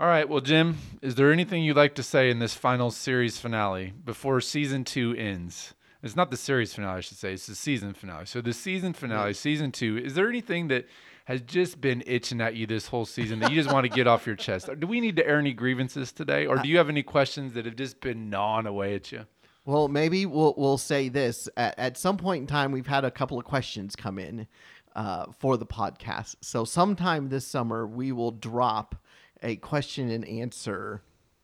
All 0.00 0.06
right. 0.06 0.28
Well, 0.28 0.40
Jim, 0.40 0.78
is 1.02 1.16
there 1.16 1.32
anything 1.32 1.64
you'd 1.64 1.76
like 1.76 1.96
to 1.96 2.04
say 2.04 2.30
in 2.30 2.38
this 2.38 2.54
final 2.54 2.92
series 2.92 3.38
finale 3.38 3.92
before 4.04 4.40
season 4.40 4.84
two 4.84 5.12
ends? 5.18 5.74
It's 6.04 6.14
not 6.14 6.30
the 6.30 6.36
series 6.36 6.72
finale, 6.72 6.98
I 6.98 7.00
should 7.00 7.18
say. 7.18 7.32
It's 7.32 7.48
the 7.48 7.56
season 7.56 7.94
finale. 7.94 8.26
So 8.26 8.40
the 8.40 8.52
season 8.52 8.92
finale, 8.92 9.34
season 9.34 9.72
two. 9.72 9.98
Is 9.98 10.14
there 10.14 10.28
anything 10.28 10.68
that 10.68 10.86
has 11.24 11.40
just 11.40 11.80
been 11.80 12.04
itching 12.06 12.40
at 12.40 12.54
you 12.54 12.64
this 12.64 12.86
whole 12.86 13.06
season 13.06 13.40
that 13.40 13.50
you 13.50 13.60
just 13.60 13.74
want 13.74 13.86
to 13.86 13.88
get 13.88 14.06
off 14.06 14.24
your 14.24 14.36
chest? 14.36 14.70
Do 14.78 14.86
we 14.86 15.00
need 15.00 15.16
to 15.16 15.26
air 15.26 15.40
any 15.40 15.52
grievances 15.52 16.12
today, 16.12 16.46
or 16.46 16.58
do 16.58 16.68
you 16.68 16.78
have 16.78 16.88
any 16.88 17.02
questions 17.02 17.54
that 17.54 17.64
have 17.64 17.74
just 17.74 18.00
been 18.00 18.30
gnawing 18.30 18.66
away 18.66 18.94
at 18.94 19.10
you? 19.10 19.26
Well, 19.64 19.88
maybe 19.88 20.26
we'll 20.26 20.54
we'll 20.56 20.78
say 20.78 21.08
this 21.08 21.48
at, 21.56 21.76
at 21.76 21.98
some 21.98 22.18
point 22.18 22.42
in 22.42 22.46
time. 22.46 22.70
We've 22.70 22.86
had 22.86 23.04
a 23.04 23.10
couple 23.10 23.36
of 23.36 23.44
questions 23.44 23.96
come 23.96 24.20
in 24.20 24.46
uh, 24.94 25.26
for 25.40 25.56
the 25.56 25.66
podcast, 25.66 26.36
so 26.40 26.64
sometime 26.64 27.30
this 27.30 27.48
summer 27.48 27.84
we 27.84 28.12
will 28.12 28.30
drop 28.30 28.94
a 29.42 29.56
question 29.56 30.10
and 30.10 30.24
answer 30.26 31.02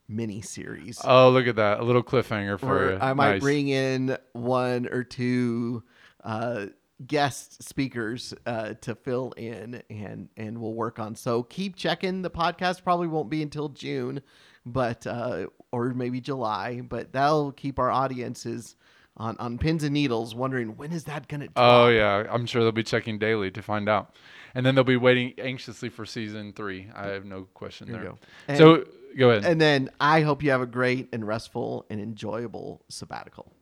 mini 0.08 0.40
series. 0.42 1.00
Oh, 1.04 1.30
look 1.30 1.46
at 1.46 1.56
that! 1.56 1.80
A 1.80 1.82
little 1.84 2.02
cliffhanger 2.02 2.58
for 2.58 2.92
you. 2.92 2.98
I 3.00 3.12
might 3.14 3.32
Nice. 3.32 3.40
bring 3.42 3.68
in 3.68 4.16
one 4.32 4.86
or 4.90 5.02
two 5.04 5.82
uh, 6.22 6.66
guest 7.06 7.62
speakers 7.62 8.34
uh, 8.46 8.74
to 8.82 8.94
fill 8.94 9.32
in, 9.36 9.82
and 9.90 10.28
and 10.36 10.60
we'll 10.60 10.74
work 10.74 10.98
on. 10.98 11.14
So 11.14 11.42
keep 11.42 11.76
checking. 11.76 12.22
The 12.22 12.30
podcast 12.30 12.82
probably 12.82 13.08
won't 13.08 13.30
be 13.30 13.42
until 13.42 13.68
June, 13.70 14.22
but 14.66 15.06
uh, 15.06 15.46
or 15.72 15.90
maybe 15.94 16.20
July, 16.20 16.80
but 16.82 17.12
that'll 17.12 17.52
keep 17.52 17.78
our 17.78 17.90
audiences 17.90 18.76
on 19.16 19.36
on 19.38 19.58
pins 19.58 19.84
and 19.84 19.94
needles, 19.94 20.34
wondering 20.34 20.76
when 20.76 20.92
is 20.92 21.04
that 21.04 21.28
gonna. 21.28 21.46
Oh, 21.46 21.48
drop? 21.54 21.72
Oh 21.84 21.88
yeah, 21.88 22.24
I'm 22.30 22.46
sure 22.46 22.62
they'll 22.62 22.72
be 22.72 22.82
checking 22.82 23.18
daily 23.18 23.50
to 23.52 23.62
find 23.62 23.88
out, 23.88 24.14
and 24.54 24.64
then 24.66 24.74
they'll 24.74 24.84
be 24.84 24.96
waiting 24.96 25.34
anxiously 25.38 25.88
for 25.88 26.04
season 26.04 26.52
three. 26.52 26.88
I 26.94 27.06
have 27.08 27.24
no 27.24 27.42
question 27.54 27.88
There 27.90 28.00
there. 28.00 28.10
go. 28.12 28.18
And- 28.48 28.58
so 28.58 28.84
go 29.16 29.30
ahead. 29.30 29.44
And 29.44 29.60
then 29.60 29.90
I 30.00 30.22
hope 30.22 30.42
you 30.42 30.50
have 30.50 30.62
a 30.62 30.66
great 30.66 31.08
and 31.12 31.26
restful 31.26 31.86
and 31.90 32.00
enjoyable 32.00 32.82
sabbatical. 32.88 33.52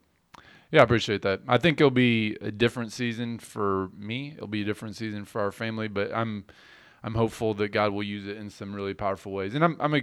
yeah, 0.71 0.81
I 0.81 0.85
appreciate 0.85 1.21
that. 1.23 1.41
I 1.47 1.59
think 1.59 1.81
it'll 1.81 1.91
be 1.91 2.37
a 2.41 2.51
different 2.51 2.93
season 2.93 3.39
for 3.39 3.91
me. 3.97 4.33
It'll 4.35 4.47
be 4.47 4.63
a 4.63 4.65
different 4.65 4.97
season 4.97 5.27
for 5.27 5.43
our 5.43 5.53
family, 5.53 5.89
but 5.89 6.15
I'm 6.15 6.45
I'm 7.05 7.15
hopeful 7.15 7.53
that 7.55 7.69
God 7.73 7.93
will 7.93 8.03
use 8.05 8.27
it 8.27 8.37
in 8.39 8.49
some 8.49 8.73
really 8.75 8.95
powerful 8.95 9.33
ways. 9.33 9.55
And 9.55 9.63
I'm 9.63 9.77
I'm 9.81 9.95
a, 9.95 10.01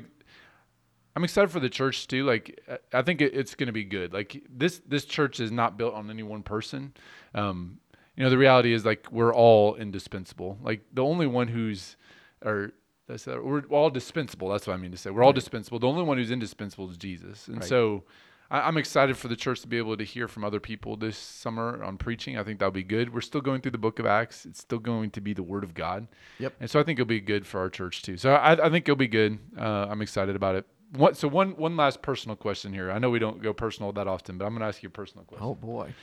I'm 1.16 1.24
excited 1.24 1.50
for 1.52 1.60
the 1.60 1.70
church 1.70 2.08
too. 2.08 2.26
Like 2.26 2.60
I 2.94 3.02
think 3.02 3.22
it, 3.22 3.34
it's 3.34 3.56
going 3.56 3.68
to 3.68 3.74
be 3.74 3.84
good. 3.84 4.14
Like 4.14 4.44
this 4.50 4.82
this 4.88 5.06
church 5.06 5.40
is 5.40 5.52
not 5.52 5.78
built 5.78 5.94
on 5.94 6.10
any 6.10 6.24
one 6.24 6.44
person. 6.44 6.94
Um, 7.34 7.80
you 8.16 8.24
know, 8.24 8.30
the 8.30 8.38
reality 8.38 8.74
is 8.74 8.86
like 8.86 9.12
we're 9.12 9.34
all 9.34 9.76
indispensable. 9.76 10.58
Like 10.62 10.82
the 10.94 11.04
only 11.04 11.28
one 11.28 11.48
who's 11.48 11.96
or 12.44 12.72
that's 13.08 13.26
we're 13.26 13.64
all 13.70 13.90
dispensable. 13.90 14.50
That's 14.50 14.68
what 14.68 14.74
I 14.74 14.78
mean 14.78 14.92
to 14.92 14.98
say. 14.98 15.10
We're 15.10 15.24
all 15.24 15.34
dispensable. 15.34 15.80
The 15.80 15.88
only 15.88 16.04
one 16.04 16.18
who's 16.18 16.32
indispensable 16.32 16.90
is 16.92 16.98
Jesus. 16.98 17.48
And 17.48 17.58
Right. 17.58 17.66
so 17.66 18.04
I, 18.52 18.62
I'm 18.62 18.78
excited 18.78 19.18
for 19.18 19.30
the 19.30 19.36
church 19.36 19.62
to 19.62 19.68
be 19.68 19.78
able 19.78 19.98
to 19.98 20.04
hear 20.04 20.28
from 20.28 20.44
other 20.44 20.60
people 20.60 20.96
this 20.96 21.18
summer 21.18 21.84
on 21.84 21.98
preaching. 21.98 22.38
I 22.38 22.44
think 22.44 22.60
that'll 22.60 22.72
be 22.72 22.84
good. 22.84 23.14
We're 23.14 23.22
still 23.22 23.42
going 23.42 23.62
through 23.62 23.72
the 23.72 23.80
book 23.80 23.98
of 24.00 24.06
Acts. 24.06 24.46
It's 24.46 24.60
still 24.60 24.80
going 24.80 25.10
to 25.12 25.22
be 25.22 25.34
the 25.34 25.44
word 25.44 25.64
of 25.64 25.74
God. 25.74 26.08
Yep. 26.38 26.54
And 26.60 26.70
so 26.70 26.80
I 26.80 26.84
think 26.84 27.00
it'll 27.00 27.08
be 27.08 27.20
good 27.20 27.48
for 27.48 27.60
our 27.60 27.70
church 27.70 28.04
too. 28.04 28.16
So 28.18 28.34
I, 28.34 28.68
I 28.68 28.70
think 28.70 28.88
it'll 28.88 28.96
be 28.96 29.08
good. 29.08 29.40
Uh, 29.58 29.88
I'm 29.90 30.02
excited 30.04 30.36
about 30.36 30.56
it. 30.56 30.68
What, 30.94 31.18
so 31.18 31.28
one 31.28 31.52
one 31.58 31.78
last 31.78 32.02
personal 32.02 32.36
question 32.36 32.74
here. 32.74 32.92
I 32.92 33.00
know 33.00 33.10
we 33.10 33.20
don't 33.20 33.42
go 33.42 33.54
personal 33.54 33.92
that 33.94 34.08
often, 34.08 34.38
but 34.38 34.46
I'm 34.46 34.54
going 34.54 34.62
to 34.62 34.68
ask 34.68 34.82
you 34.82 34.88
a 34.88 34.92
personal 34.92 35.26
question. 35.26 35.46
Oh 35.46 35.56
boy. 35.56 35.94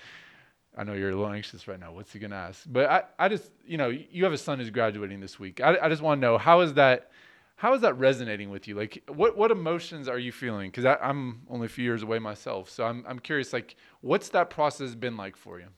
I 0.79 0.85
know 0.85 0.93
you're 0.93 1.11
a 1.11 1.17
little 1.17 1.33
anxious 1.33 1.67
right 1.67 1.81
now. 1.81 1.93
What's 1.93 2.13
he 2.13 2.19
gonna 2.19 2.37
ask? 2.37 2.65
But 2.67 2.91
I, 2.91 3.05
I 3.19 3.29
just, 3.31 3.51
you 3.65 3.79
know, 3.79 3.89
you 3.89 4.25
have 4.25 4.35
a 4.35 4.39
son 4.39 4.59
who's 4.59 4.69
graduating 4.69 5.21
this 5.21 5.41
week. 5.41 5.61
I, 5.61 5.79
I 5.81 5.89
just 5.89 6.03
want 6.03 6.19
to 6.19 6.21
know 6.21 6.37
how 6.37 6.61
is 6.61 6.75
that, 6.75 7.11
how 7.57 7.73
is 7.73 7.81
that 7.81 7.99
resonating 7.99 8.51
with 8.51 8.69
you? 8.69 8.75
Like, 8.75 9.03
what 9.09 9.39
what 9.39 9.51
emotions 9.51 10.07
are 10.07 10.19
you 10.19 10.33
feeling? 10.33 10.71
Because 10.71 10.85
I'm 10.85 11.41
only 11.49 11.65
a 11.65 11.71
few 11.71 11.83
years 11.83 12.03
away 12.03 12.19
myself, 12.19 12.69
so 12.69 12.85
I'm 12.85 13.05
I'm 13.09 13.19
curious. 13.19 13.55
Like, 13.55 13.77
what's 14.03 14.29
that 14.31 14.51
process 14.51 14.95
been 14.95 15.17
like 15.17 15.37
for 15.37 15.59
you? 15.59 15.69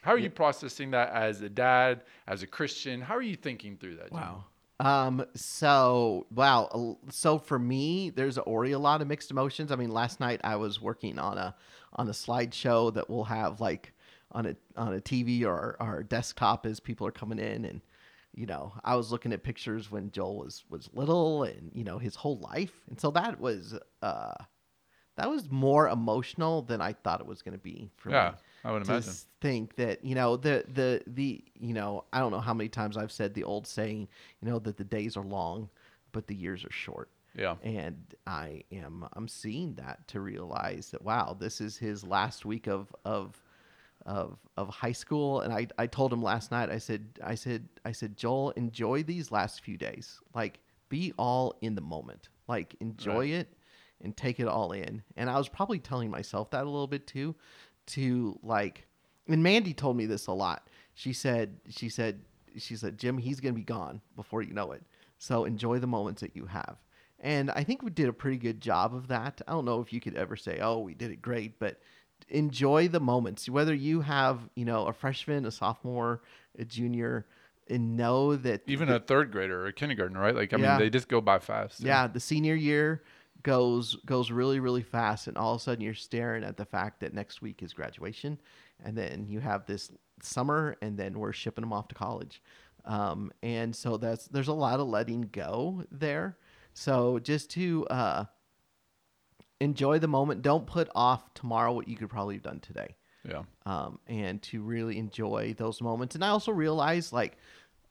How 0.00 0.12
are 0.12 0.18
you 0.18 0.30
processing 0.30 0.92
that 0.92 1.10
as 1.10 1.42
a 1.42 1.50
dad, 1.50 2.04
as 2.26 2.42
a 2.42 2.46
Christian? 2.46 3.02
How 3.02 3.16
are 3.16 3.22
you 3.22 3.36
thinking 3.36 3.76
through 3.76 3.96
that? 3.96 4.12
Wow. 4.12 4.44
Um. 4.80 5.24
So 5.34 6.26
wow. 6.34 6.98
So 7.10 7.38
for 7.38 7.58
me, 7.58 8.10
there's 8.10 8.38
already 8.38 8.72
a 8.72 8.78
lot 8.78 9.02
of 9.02 9.08
mixed 9.08 9.30
emotions. 9.30 9.72
I 9.72 9.76
mean, 9.76 9.90
last 9.90 10.20
night 10.20 10.40
I 10.44 10.56
was 10.56 10.80
working 10.80 11.18
on 11.18 11.36
a 11.38 11.54
on 11.94 12.08
a 12.08 12.12
slideshow 12.12 12.92
that 12.94 13.10
we'll 13.10 13.24
have 13.24 13.60
like 13.60 13.92
on 14.32 14.46
a 14.46 14.56
on 14.76 14.94
a 14.94 15.00
TV 15.00 15.44
or 15.44 15.76
our 15.80 16.02
desktop 16.02 16.64
as 16.66 16.78
people 16.80 17.06
are 17.06 17.12
coming 17.12 17.38
in, 17.40 17.64
and 17.64 17.80
you 18.34 18.46
know, 18.46 18.72
I 18.84 18.94
was 18.94 19.10
looking 19.10 19.32
at 19.32 19.42
pictures 19.42 19.90
when 19.90 20.12
Joel 20.12 20.36
was 20.38 20.64
was 20.70 20.88
little, 20.94 21.42
and 21.42 21.72
you 21.74 21.82
know 21.84 21.98
his 21.98 22.14
whole 22.14 22.38
life, 22.38 22.82
and 22.88 23.00
so 23.00 23.10
that 23.12 23.40
was 23.40 23.76
uh 24.02 24.34
that 25.16 25.28
was 25.30 25.50
more 25.50 25.88
emotional 25.88 26.62
than 26.62 26.80
I 26.80 26.92
thought 26.92 27.20
it 27.20 27.26
was 27.26 27.42
going 27.42 27.52
to 27.52 27.58
be 27.58 27.90
for 27.96 28.10
Yeah, 28.10 28.12
me 28.12 28.36
I 28.68 28.72
would 28.72 28.82
imagine. 28.86 29.12
think 29.40 29.76
that 29.76 30.04
you 30.04 30.14
know 30.14 30.36
the 30.36 30.64
the 30.72 31.02
the 31.06 31.42
you 31.58 31.72
know 31.74 32.04
I 32.12 32.18
don't 32.20 32.30
know 32.32 32.40
how 32.40 32.54
many 32.54 32.68
times 32.68 32.96
I've 32.96 33.12
said 33.12 33.34
the 33.34 33.44
old 33.44 33.66
saying 33.66 34.08
you 34.40 34.48
know 34.50 34.58
that 34.60 34.76
the 34.76 34.84
days 34.84 35.16
are 35.16 35.24
long 35.24 35.68
but 36.12 36.26
the 36.26 36.34
years 36.34 36.64
are 36.64 36.72
short 36.72 37.08
Yeah. 37.34 37.56
and 37.62 37.96
I 38.26 38.62
am 38.72 39.06
I'm 39.14 39.28
seeing 39.28 39.74
that 39.74 40.06
to 40.08 40.20
realize 40.20 40.90
that 40.92 41.02
wow 41.02 41.36
this 41.38 41.60
is 41.60 41.76
his 41.76 42.04
last 42.04 42.44
week 42.44 42.66
of 42.66 42.94
of 43.04 43.42
of 44.06 44.38
of 44.56 44.68
high 44.68 44.92
school 44.92 45.40
and 45.40 45.52
I 45.52 45.66
I 45.78 45.86
told 45.86 46.12
him 46.12 46.22
last 46.22 46.50
night 46.50 46.70
I 46.70 46.78
said 46.78 47.06
I 47.22 47.34
said 47.34 47.68
I 47.84 47.92
said 47.92 48.16
Joel 48.16 48.50
enjoy 48.50 49.02
these 49.02 49.30
last 49.32 49.62
few 49.62 49.76
days 49.76 50.20
like 50.34 50.60
be 50.88 51.12
all 51.18 51.56
in 51.60 51.74
the 51.74 51.80
moment 51.82 52.28
like 52.48 52.74
enjoy 52.80 53.18
Right. 53.18 53.30
it 53.40 53.54
and 54.00 54.16
take 54.16 54.38
it 54.40 54.46
all 54.46 54.72
in 54.72 55.02
and 55.16 55.28
I 55.28 55.36
was 55.36 55.48
probably 55.48 55.80
telling 55.80 56.10
myself 56.10 56.50
that 56.52 56.62
a 56.62 56.70
little 56.70 56.86
bit 56.86 57.06
too 57.06 57.34
to 57.88 58.38
like 58.42 58.86
and 59.26 59.42
Mandy 59.42 59.74
told 59.74 59.96
me 59.96 60.06
this 60.06 60.26
a 60.26 60.32
lot 60.32 60.68
she 60.94 61.12
said 61.12 61.58
she 61.68 61.88
said 61.88 62.20
she 62.56 62.76
said 62.76 62.98
Jim 62.98 63.18
he's 63.18 63.40
going 63.40 63.54
to 63.54 63.58
be 63.58 63.64
gone 63.64 64.00
before 64.16 64.42
you 64.42 64.52
know 64.54 64.72
it 64.72 64.82
so 65.18 65.44
enjoy 65.44 65.78
the 65.78 65.86
moments 65.86 66.20
that 66.20 66.34
you 66.36 66.46
have 66.46 66.76
and 67.20 67.50
I 67.50 67.64
think 67.64 67.82
we 67.82 67.90
did 67.90 68.08
a 68.08 68.12
pretty 68.12 68.36
good 68.36 68.60
job 68.60 68.94
of 68.94 69.08
that. 69.08 69.42
I 69.48 69.50
don't 69.50 69.64
know 69.64 69.80
if 69.80 69.92
you 69.92 70.00
could 70.00 70.14
ever 70.14 70.36
say, 70.36 70.60
"Oh, 70.62 70.78
we 70.78 70.94
did 70.94 71.10
it 71.10 71.20
great," 71.20 71.58
but 71.58 71.80
enjoy 72.28 72.86
the 72.86 73.00
moments. 73.00 73.48
Whether 73.48 73.74
you 73.74 74.02
have, 74.02 74.48
you 74.54 74.64
know, 74.64 74.86
a 74.86 74.92
freshman, 74.92 75.44
a 75.44 75.50
sophomore, 75.50 76.22
a 76.56 76.64
junior, 76.64 77.26
and 77.68 77.96
know 77.96 78.36
that 78.36 78.62
Even 78.68 78.88
a 78.88 79.00
third 79.00 79.32
grader 79.32 79.62
or 79.62 79.66
a 79.66 79.72
kindergartner, 79.72 80.20
right? 80.20 80.34
Like, 80.34 80.52
I 80.52 80.58
Yeah. 80.58 80.70
mean, 80.70 80.78
they 80.78 80.90
just 80.90 81.08
go 81.08 81.20
by 81.20 81.40
fast. 81.40 81.80
yeah, 81.80 82.06
the 82.06 82.20
senior 82.20 82.54
year 82.54 83.02
goes 83.42 83.96
goes 84.06 84.30
really 84.30 84.60
really 84.60 84.82
fast, 84.82 85.26
and 85.28 85.36
all 85.38 85.54
of 85.54 85.60
a 85.60 85.62
sudden 85.62 85.82
you're 85.84 85.94
staring 85.94 86.44
at 86.44 86.56
the 86.56 86.64
fact 86.64 87.00
that 87.00 87.14
next 87.14 87.40
week 87.42 87.62
is 87.62 87.72
graduation, 87.72 88.38
and 88.84 88.96
then 88.96 89.26
you 89.28 89.40
have 89.40 89.66
this 89.66 89.90
summer, 90.22 90.76
and 90.82 90.96
then 90.98 91.18
we're 91.18 91.32
shipping 91.32 91.62
them 91.62 91.72
off 91.72 91.88
to 91.88 91.94
college, 91.94 92.42
um, 92.84 93.30
and 93.42 93.74
so 93.74 93.96
that's 93.96 94.26
there's 94.26 94.48
a 94.48 94.52
lot 94.52 94.80
of 94.80 94.88
letting 94.88 95.22
go 95.32 95.84
there. 95.90 96.36
So 96.74 97.18
just 97.18 97.50
to 97.50 97.86
uh, 97.88 98.24
enjoy 99.60 99.98
the 99.98 100.08
moment, 100.08 100.42
don't 100.42 100.66
put 100.66 100.88
off 100.94 101.32
tomorrow 101.34 101.72
what 101.72 101.88
you 101.88 101.96
could 101.96 102.08
probably 102.10 102.36
have 102.36 102.44
done 102.44 102.60
today 102.60 102.94
Yeah. 103.24 103.42
um, 103.66 103.98
and 104.06 104.40
to 104.42 104.62
really 104.62 104.98
enjoy 104.98 105.54
those 105.58 105.80
moments. 105.80 106.14
And 106.14 106.24
I 106.24 106.28
also 106.28 106.52
realized 106.52 107.12
like 107.12 107.36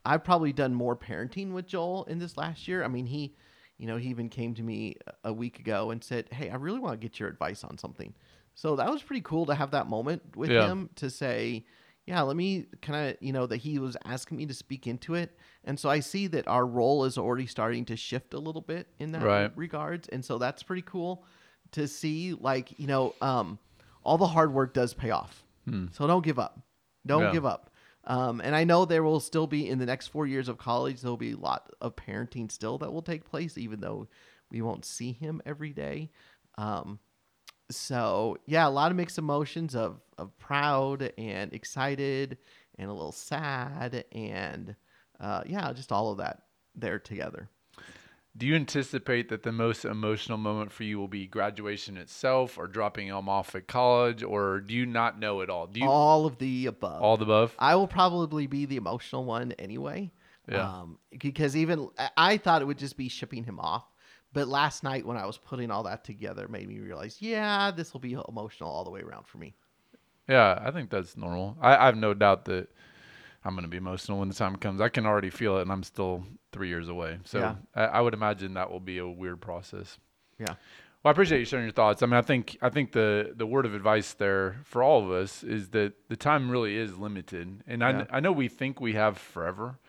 I've 0.05 0.23
probably 0.23 0.53
done 0.53 0.73
more 0.73 0.95
parenting 0.95 1.51
with 1.51 1.67
Joel 1.67 2.05
in 2.05 2.19
this 2.19 2.37
last 2.37 2.67
year. 2.67 2.83
I 2.83 2.87
mean, 2.87 3.07
he, 3.07 3.35
you 3.77 3.87
know, 3.87 3.97
he 3.97 4.09
even 4.09 4.29
came 4.29 4.53
to 4.55 4.63
me 4.63 4.95
a 5.23 5.31
week 5.33 5.59
ago 5.59 5.91
and 5.91 6.03
said, 6.03 6.27
"Hey, 6.31 6.49
I 6.49 6.55
really 6.55 6.79
want 6.79 6.99
to 6.99 7.05
get 7.07 7.19
your 7.19 7.29
advice 7.29 7.63
on 7.63 7.77
something." 7.77 8.13
So 8.55 8.75
that 8.75 8.89
was 8.89 9.03
pretty 9.03 9.21
cool 9.21 9.45
to 9.47 9.55
have 9.55 9.71
that 9.71 9.87
moment 9.87 10.35
with 10.35 10.51
Yeah. 10.51 10.65
him 10.65 10.89
to 10.95 11.09
say, 11.09 11.65
"Yeah, 12.05 12.21
let 12.21 12.35
me 12.35 12.65
kind 12.81 13.11
of, 13.11 13.17
you 13.21 13.31
know, 13.33 13.45
that 13.45 13.57
he 13.57 13.77
was 13.79 13.95
asking 14.05 14.37
me 14.37 14.45
to 14.47 14.53
speak 14.53 14.87
into 14.87 15.13
it." 15.13 15.37
And 15.63 15.79
so 15.79 15.89
I 15.89 15.99
see 15.99 16.27
that 16.27 16.47
our 16.47 16.65
role 16.65 17.03
is 17.05 17.17
already 17.17 17.45
starting 17.45 17.85
to 17.85 17.95
shift 17.95 18.33
a 18.33 18.39
little 18.39 18.61
bit 18.61 18.87
in 18.99 19.11
that 19.11 19.21
Right. 19.23 19.51
regards, 19.55 20.07
and 20.09 20.23
so 20.25 20.37
that's 20.37 20.63
pretty 20.63 20.81
cool 20.83 21.23
to 21.71 21.87
see. 21.87 22.33
Like, 22.33 22.79
you 22.79 22.87
know, 22.87 23.13
um, 23.21 23.59
all 24.03 24.17
the 24.17 24.27
hard 24.27 24.53
work 24.53 24.73
does 24.73 24.93
pay 24.93 25.11
off. 25.11 25.43
So 25.91 26.07
don't 26.07 26.23
give 26.23 26.39
up. 26.39 26.61
Don't 27.05 27.23
Yeah. 27.23 27.31
give 27.31 27.45
up. 27.45 27.69
Um, 28.07 28.39
and 28.39 28.55
I 28.55 28.63
know 28.63 28.85
there 28.85 29.03
will 29.03 29.19
still 29.19 29.47
be 29.47 29.69
in 29.69 29.79
the 29.79 29.85
next 29.85 30.07
four 30.07 30.25
years 30.25 30.47
of 30.47 30.57
college, 30.57 31.01
there'll 31.01 31.17
be 31.17 31.33
a 31.33 31.37
lot 31.37 31.69
of 31.81 31.95
parenting 31.95 32.49
still 32.49 32.77
that 32.77 32.91
will 32.91 33.01
take 33.01 33.29
place, 33.29 33.57
even 33.57 33.81
though 33.81 34.07
we 34.49 34.61
won't 34.61 34.85
see 34.85 35.11
him 35.11 35.41
every 35.45 35.73
day. 35.73 36.09
Um, 36.57 36.99
so 37.69 38.37
yeah, 38.45 38.65
a 38.65 38.69
lot 38.69 38.91
of 38.91 38.97
mixed 38.97 39.17
emotions 39.17 39.75
of 39.75 39.99
of 40.17 40.37
proud 40.39 41.11
and 41.17 41.53
excited 41.53 42.37
and 42.79 42.89
a 42.89 42.93
little 42.93 43.11
sad 43.11 44.05
and 44.13 44.75
uh, 45.19 45.43
yeah, 45.45 45.73
just 45.73 45.91
all 45.91 46.11
of 46.11 46.19
that 46.19 46.43
there 46.75 46.99
together. 46.99 47.49
Do 48.37 48.45
you 48.45 48.55
anticipate 48.55 49.29
that 49.29 49.41
the 49.41 49.51
most 49.51 49.83
emotional 49.83 50.37
moment 50.37 50.71
for 50.71 50.83
you 50.83 50.99
will 50.99 51.07
be 51.07 51.25
graduation 51.25 51.97
itself 51.97 52.57
or 52.57 52.67
dropping 52.67 53.07
them 53.07 53.27
off 53.27 53.55
at 53.55 53.67
college 53.67 54.21
or 54.21 54.59
do 54.59 54.75
you 54.75 54.85
not 54.85 55.19
know 55.19 55.41
at 55.41 55.49
all? 55.49 55.65
Do 55.65 55.79
you 55.79 55.87
all, 55.87 56.27
of 56.27 56.37
the 56.37 56.67
above. 56.67 57.01
All 57.01 57.17
the 57.17 57.23
above? 57.23 57.55
I 57.57 57.75
will 57.75 57.87
probably 57.87 58.45
be 58.45 58.65
the 58.65 58.75
emotional 58.75 59.25
one 59.25 59.53
anyway. 59.53 60.11
Yeah. 60.47 60.69
Um, 60.69 60.99
because 61.17 61.55
even 61.55 61.89
I- 61.97 62.09
I 62.15 62.37
thought 62.37 62.61
it 62.61 62.65
would 62.65 62.77
just 62.77 62.95
be 62.95 63.09
shipping 63.09 63.43
him 63.43 63.59
off, 63.59 63.85
but 64.33 64.47
last 64.47 64.83
night 64.83 65.05
when 65.05 65.17
I 65.17 65.25
was 65.25 65.37
putting 65.37 65.71
all 65.71 65.83
that 65.83 66.03
together, 66.03 66.47
made 66.47 66.67
me 66.67 66.79
realize, 66.79 67.17
yeah, 67.21 67.71
this 67.71 67.91
will 67.91 68.01
be 68.01 68.17
emotional 68.29 68.69
all 68.69 68.83
the 68.83 68.91
way 68.91 69.01
around 69.01 69.25
for 69.25 69.39
me. 69.39 69.55
Yeah, 70.29 70.61
I 70.61 70.71
think 70.71 70.89
that's 70.89 71.17
normal. 71.17 71.57
I, 71.59 71.75
I 71.75 71.85
have 71.85 71.97
no 71.97 72.13
doubt 72.13 72.45
that 72.45 72.67
I'm 73.47 73.53
going 73.55 73.63
to 73.63 73.69
be 73.69 73.77
emotional 73.77 74.19
when 74.19 74.27
the 74.27 74.35
time 74.35 74.55
comes. 74.57 74.81
I 74.81 74.89
can 74.89 75.05
already 75.05 75.29
feel 75.29 75.57
it 75.57 75.61
and 75.61 75.71
I'm 75.71 75.83
still 75.83 76.23
three 76.51 76.67
years 76.67 76.89
away. 76.89 77.19
So 77.23 77.39
Yeah. 77.39 77.55
I, 77.75 77.83
I 77.85 78.01
would 78.01 78.13
imagine 78.13 78.53
that 78.55 78.69
will 78.69 78.79
be 78.81 78.97
a 78.97 79.07
weird 79.07 79.39
process. 79.41 79.97
Yeah. 80.37 80.47
Well, 81.03 81.09
I 81.09 81.11
appreciate 81.11 81.39
you 81.39 81.45
sharing 81.45 81.65
your 81.65 81.71
thoughts. 81.71 82.03
I 82.03 82.07
mean, 82.07 82.15
I 82.15 82.21
think 82.21 82.57
I 82.61 82.69
think 82.69 82.91
the 82.91 83.31
the 83.35 83.45
word 83.45 83.65
of 83.65 83.73
advice 83.73 84.13
there 84.13 84.57
for 84.65 84.83
all 84.83 85.03
of 85.05 85.11
us 85.11 85.43
is 85.43 85.69
that 85.69 85.93
the 86.09 86.17
time 86.17 86.49
really 86.51 86.75
is 86.75 86.97
limited, 86.97 87.63
and 87.65 87.83
I, 87.83 87.91
Yeah. 87.91 88.05
I 88.09 88.19
know 88.19 88.31
we 88.33 88.49
think 88.49 88.81
we 88.81 88.93
have 88.93 89.17
forever, 89.17 89.79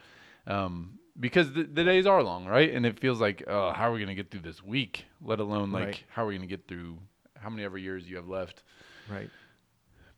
um, 0.46 0.98
because 1.18 1.52
the, 1.54 1.64
the 1.64 1.82
days 1.82 2.06
are 2.06 2.22
long, 2.22 2.46
right? 2.46 2.70
And 2.72 2.86
it 2.86 3.00
feels 3.00 3.20
like, 3.20 3.42
oh, 3.48 3.72
how 3.72 3.88
are 3.88 3.92
we 3.92 3.98
going 3.98 4.14
to 4.16 4.22
get 4.22 4.30
through 4.30 4.42
this 4.42 4.62
week? 4.62 5.06
Let 5.20 5.40
alone 5.40 5.72
like 5.72 5.84
Right. 5.86 6.04
how 6.08 6.22
are 6.24 6.26
we 6.26 6.36
going 6.36 6.48
to 6.48 6.56
get 6.56 6.68
through 6.68 6.98
how 7.42 7.50
many 7.50 7.64
ever 7.64 7.78
years 7.78 8.08
you 8.08 8.16
have 8.16 8.28
left? 8.28 8.62
Right. 9.10 9.30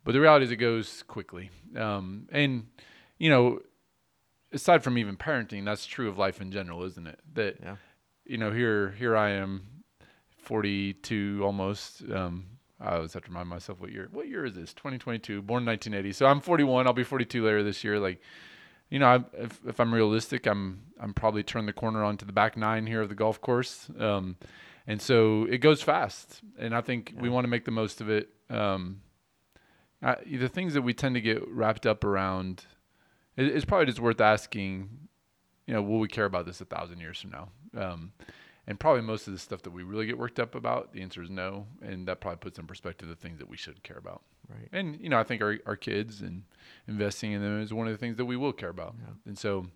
But 0.05 0.13
the 0.13 0.21
reality 0.21 0.45
is, 0.47 0.51
it 0.51 0.57
goes 0.57 1.03
quickly. 1.07 1.51
Um, 1.77 2.27
and 2.33 2.67
you 3.21 3.31
know, 3.31 3.61
aside 4.53 4.83
from 4.83 4.99
even 4.99 5.17
parenting, 5.17 5.65
that's 5.65 5.87
true 5.87 6.09
of 6.09 6.19
life 6.19 6.41
in 6.41 6.51
general, 6.51 6.83
isn't 6.83 7.07
it? 7.07 7.21
That 7.35 7.59
Yeah. 7.63 7.77
you 8.25 8.39
know, 8.39 8.51
here 8.51 8.91
here 8.99 9.17
I 9.17 9.31
am, 9.31 9.85
42 10.39 11.41
almost. 11.45 12.03
Um, 12.11 12.47
I 12.81 12.97
always 12.97 13.13
have 13.13 13.25
to 13.25 13.29
remind 13.29 13.49
myself 13.49 13.79
what 13.79 13.93
year. 13.93 14.09
What 14.11 14.27
year 14.29 14.45
is 14.47 14.55
this? 14.55 14.73
2022. 14.73 15.43
Born 15.43 15.63
in 15.63 15.67
1980. 15.67 16.13
So 16.15 16.27
I'm 16.27 16.41
41. 16.41 16.87
I'll 16.87 16.93
be 16.95 17.05
42 17.05 17.45
later 17.45 17.63
this 17.63 17.85
year. 17.85 18.01
Like, 18.01 18.21
you 18.89 18.99
know, 18.99 19.07
I, 19.07 19.25
if 19.39 19.61
if 19.67 19.79
I'm 19.81 19.93
realistic, 19.95 20.47
I'm 20.47 20.83
I'm 20.99 21.13
probably 21.15 21.43
turned 21.43 21.69
the 21.69 21.73
corner 21.75 22.03
onto 22.03 22.25
the 22.25 22.33
back 22.33 22.57
nine 22.57 22.87
here 22.87 23.03
of 23.03 23.09
the 23.11 23.15
golf 23.15 23.41
course. 23.41 23.89
Um, 23.99 24.37
and 24.87 25.01
so 25.01 25.45
it 25.45 25.59
goes 25.59 25.83
fast, 25.83 26.41
and 26.59 26.75
I 26.75 26.81
think 26.81 27.15
we 27.21 27.29
want 27.29 27.45
to 27.45 27.49
make 27.49 27.65
the 27.67 27.71
most 27.71 28.01
of 28.01 28.09
it. 28.09 28.31
Um, 28.49 29.03
I, 30.03 30.17
the 30.25 30.49
things 30.49 30.73
that 30.75 30.83
we 30.83 30.95
tend 30.95 31.15
to 31.15 31.21
get 31.21 31.47
wrapped 31.49 31.85
up 31.87 32.03
around, 32.03 32.65
it's 33.47 33.65
probably 33.65 33.87
just 33.87 34.01
worth 34.01 34.21
asking. 34.21 34.89
You 35.67 35.75
know, 35.75 35.83
will 35.83 36.01
we 36.01 36.09
care 36.09 36.25
about 36.25 36.47
this 36.47 36.61
a 36.61 36.65
thousand 36.65 36.99
years 37.01 37.21
from 37.21 37.31
now? 37.31 37.49
Um, 37.77 38.13
And 38.67 38.79
probably 38.79 39.03
most 39.03 39.27
of 39.27 39.33
the 39.33 39.39
stuff 39.39 39.63
that 39.63 39.71
we 39.71 39.83
really 39.83 40.07
get 40.07 40.17
worked 40.19 40.39
up 40.39 40.55
about, 40.55 40.93
the 40.93 41.03
answer 41.03 41.23
is 41.23 41.31
no. 41.31 41.67
And 41.83 42.07
that 42.09 42.21
probably 42.21 42.39
puts 42.39 42.59
in 42.59 42.67
perspective 42.67 43.09
the 43.09 43.17
things 43.17 43.39
that 43.39 43.49
we 43.49 43.57
should 43.57 43.83
care 43.83 43.97
about. 43.99 44.23
Right. 44.49 44.69
And, 44.73 45.01
you 45.01 45.09
know, 45.09 45.19
I 45.19 45.25
think 45.25 45.43
our, 45.43 45.59
our 45.67 45.77
kids 45.77 46.21
and 46.21 46.45
investing 46.87 47.33
in 47.33 47.41
them 47.43 47.61
is 47.61 47.73
one 47.73 47.87
of 47.87 47.93
the 47.93 47.99
things 47.99 48.17
that 48.17 48.27
we 48.27 48.37
will 48.37 48.53
care 48.53 48.69
about. 48.69 48.95
Yeah. 48.99 49.15
And 49.27 49.39
so, 49.39 49.67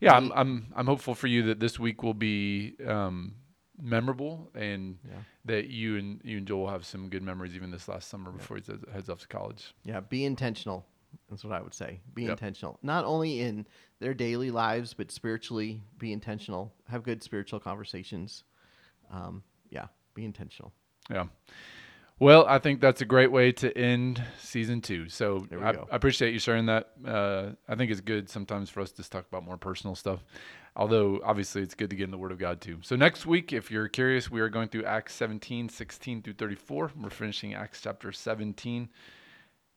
yeah, 0.00 0.14
I'm, 0.14 0.30
I'm, 0.32 0.72
I'm 0.76 0.86
hopeful 0.86 1.14
for 1.14 1.26
you 1.26 1.42
that 1.44 1.58
this 1.60 1.78
week 1.80 2.02
will 2.02 2.14
be 2.14 2.74
um, 2.86 3.34
memorable 3.80 4.50
and 4.54 4.98
Yeah. 5.08 5.18
that 5.46 5.68
you 5.68 5.96
and 5.96 6.20
you 6.24 6.38
and 6.38 6.46
Joel 6.46 6.60
will 6.62 6.70
have 6.70 6.84
some 6.84 7.08
good 7.08 7.22
memories 7.22 7.54
even 7.56 7.70
this 7.70 7.88
last 7.88 8.08
summer 8.08 8.30
before 8.30 8.56
he 8.58 8.62
heads 8.92 9.08
off 9.08 9.20
to 9.20 9.28
college. 9.28 9.74
Yeah, 9.84 10.00
be 10.00 10.24
intentional. 10.24 10.84
That's 11.28 11.44
what 11.44 11.52
I 11.52 11.62
would 11.62 11.74
say. 11.74 12.00
Be 12.14 12.22
Yep. 12.24 12.30
intentional. 12.32 12.78
Not 12.82 13.04
only 13.04 13.40
in 13.40 13.66
their 14.00 14.14
daily 14.14 14.50
lives, 14.50 14.94
but 14.94 15.10
spiritually, 15.10 15.80
be 15.98 16.12
intentional. 16.12 16.72
Have 16.88 17.02
good 17.02 17.22
spiritual 17.22 17.60
conversations. 17.60 18.44
Um, 19.10 19.42
yeah, 19.70 19.86
be 20.14 20.24
intentional. 20.24 20.72
Yeah. 21.10 21.26
Well, 22.18 22.46
I 22.46 22.58
think 22.58 22.80
that's 22.80 23.00
a 23.00 23.04
great 23.04 23.32
way 23.32 23.50
to 23.52 23.76
end 23.76 24.22
season 24.38 24.80
two. 24.80 25.08
So 25.08 25.46
I. 25.60 25.70
I 25.70 25.96
appreciate 25.96 26.32
you 26.32 26.38
sharing 26.38 26.66
that. 26.66 26.90
Uh, 27.04 27.52
I 27.68 27.74
think 27.74 27.90
it's 27.90 28.00
good 28.00 28.28
sometimes 28.30 28.70
for 28.70 28.80
us 28.80 28.92
to 28.92 29.08
talk 29.10 29.26
about 29.26 29.44
more 29.44 29.56
personal 29.56 29.96
stuff. 29.96 30.22
Although 30.76 31.20
obviously 31.24 31.62
it's 31.62 31.74
good 31.74 31.90
to 31.90 31.96
get 31.96 32.04
in 32.04 32.10
the 32.12 32.18
Word 32.18 32.30
of 32.30 32.38
God 32.38 32.60
too. 32.60 32.78
So 32.82 32.94
next 32.96 33.26
week, 33.26 33.52
if 33.52 33.70
you're 33.70 33.88
curious, 33.88 34.30
we 34.30 34.40
are 34.40 34.48
going 34.48 34.68
through 34.68 34.84
Acts 34.84 35.14
17, 35.16 35.68
16 35.68 36.22
through 36.22 36.34
34. 36.34 36.92
We're 36.96 37.10
finishing 37.10 37.54
Acts 37.54 37.80
chapter 37.82 38.12
17. 38.12 38.88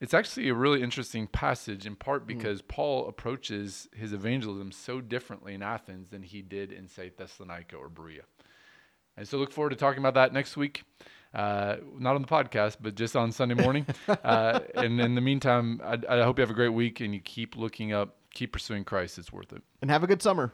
It's 0.05 0.13
actually 0.13 0.49
a 0.49 0.53
really 0.53 0.83
interesting 0.83 1.25
passage 1.25 1.87
in 1.87 1.95
part 1.95 2.27
because 2.27 2.61
Paul 2.61 3.07
approaches 3.07 3.89
his 3.91 4.13
evangelism 4.13 4.71
so 4.71 5.01
differently 5.01 5.55
in 5.55 5.63
Athens 5.63 6.09
than 6.09 6.21
he 6.21 6.43
did 6.43 6.71
in, 6.71 6.87
say, 6.87 7.09
Thessalonica 7.09 7.75
or 7.75 7.89
Berea. 7.89 8.21
And 9.17 9.27
so 9.27 9.39
look 9.39 9.51
forward 9.51 9.71
to 9.71 9.75
talking 9.75 9.97
about 9.97 10.13
that 10.13 10.31
next 10.31 10.57
week. 10.57 10.83
Uh, 11.33 11.77
not 11.97 12.13
on 12.13 12.21
the 12.21 12.27
podcast, 12.27 12.77
but 12.81 12.93
just 12.93 13.15
on 13.15 13.31
Sunday 13.31 13.55
morning. 13.55 13.87
uh, 14.23 14.59
and 14.75 15.01
in 15.01 15.15
the 15.15 15.21
meantime, 15.21 15.81
I, 15.83 15.97
I 16.07 16.21
hope 16.21 16.37
you 16.37 16.43
have 16.43 16.51
a 16.51 16.53
great 16.53 16.69
week 16.69 16.99
and 17.01 17.11
you 17.11 17.19
keep 17.19 17.57
looking 17.57 17.91
up, 17.91 18.17
keep 18.31 18.53
pursuing 18.53 18.83
Christ. 18.83 19.17
It's 19.17 19.33
worth 19.33 19.53
it. 19.53 19.63
And 19.81 19.89
have 19.89 20.03
a 20.03 20.07
good 20.07 20.21
summer. 20.21 20.53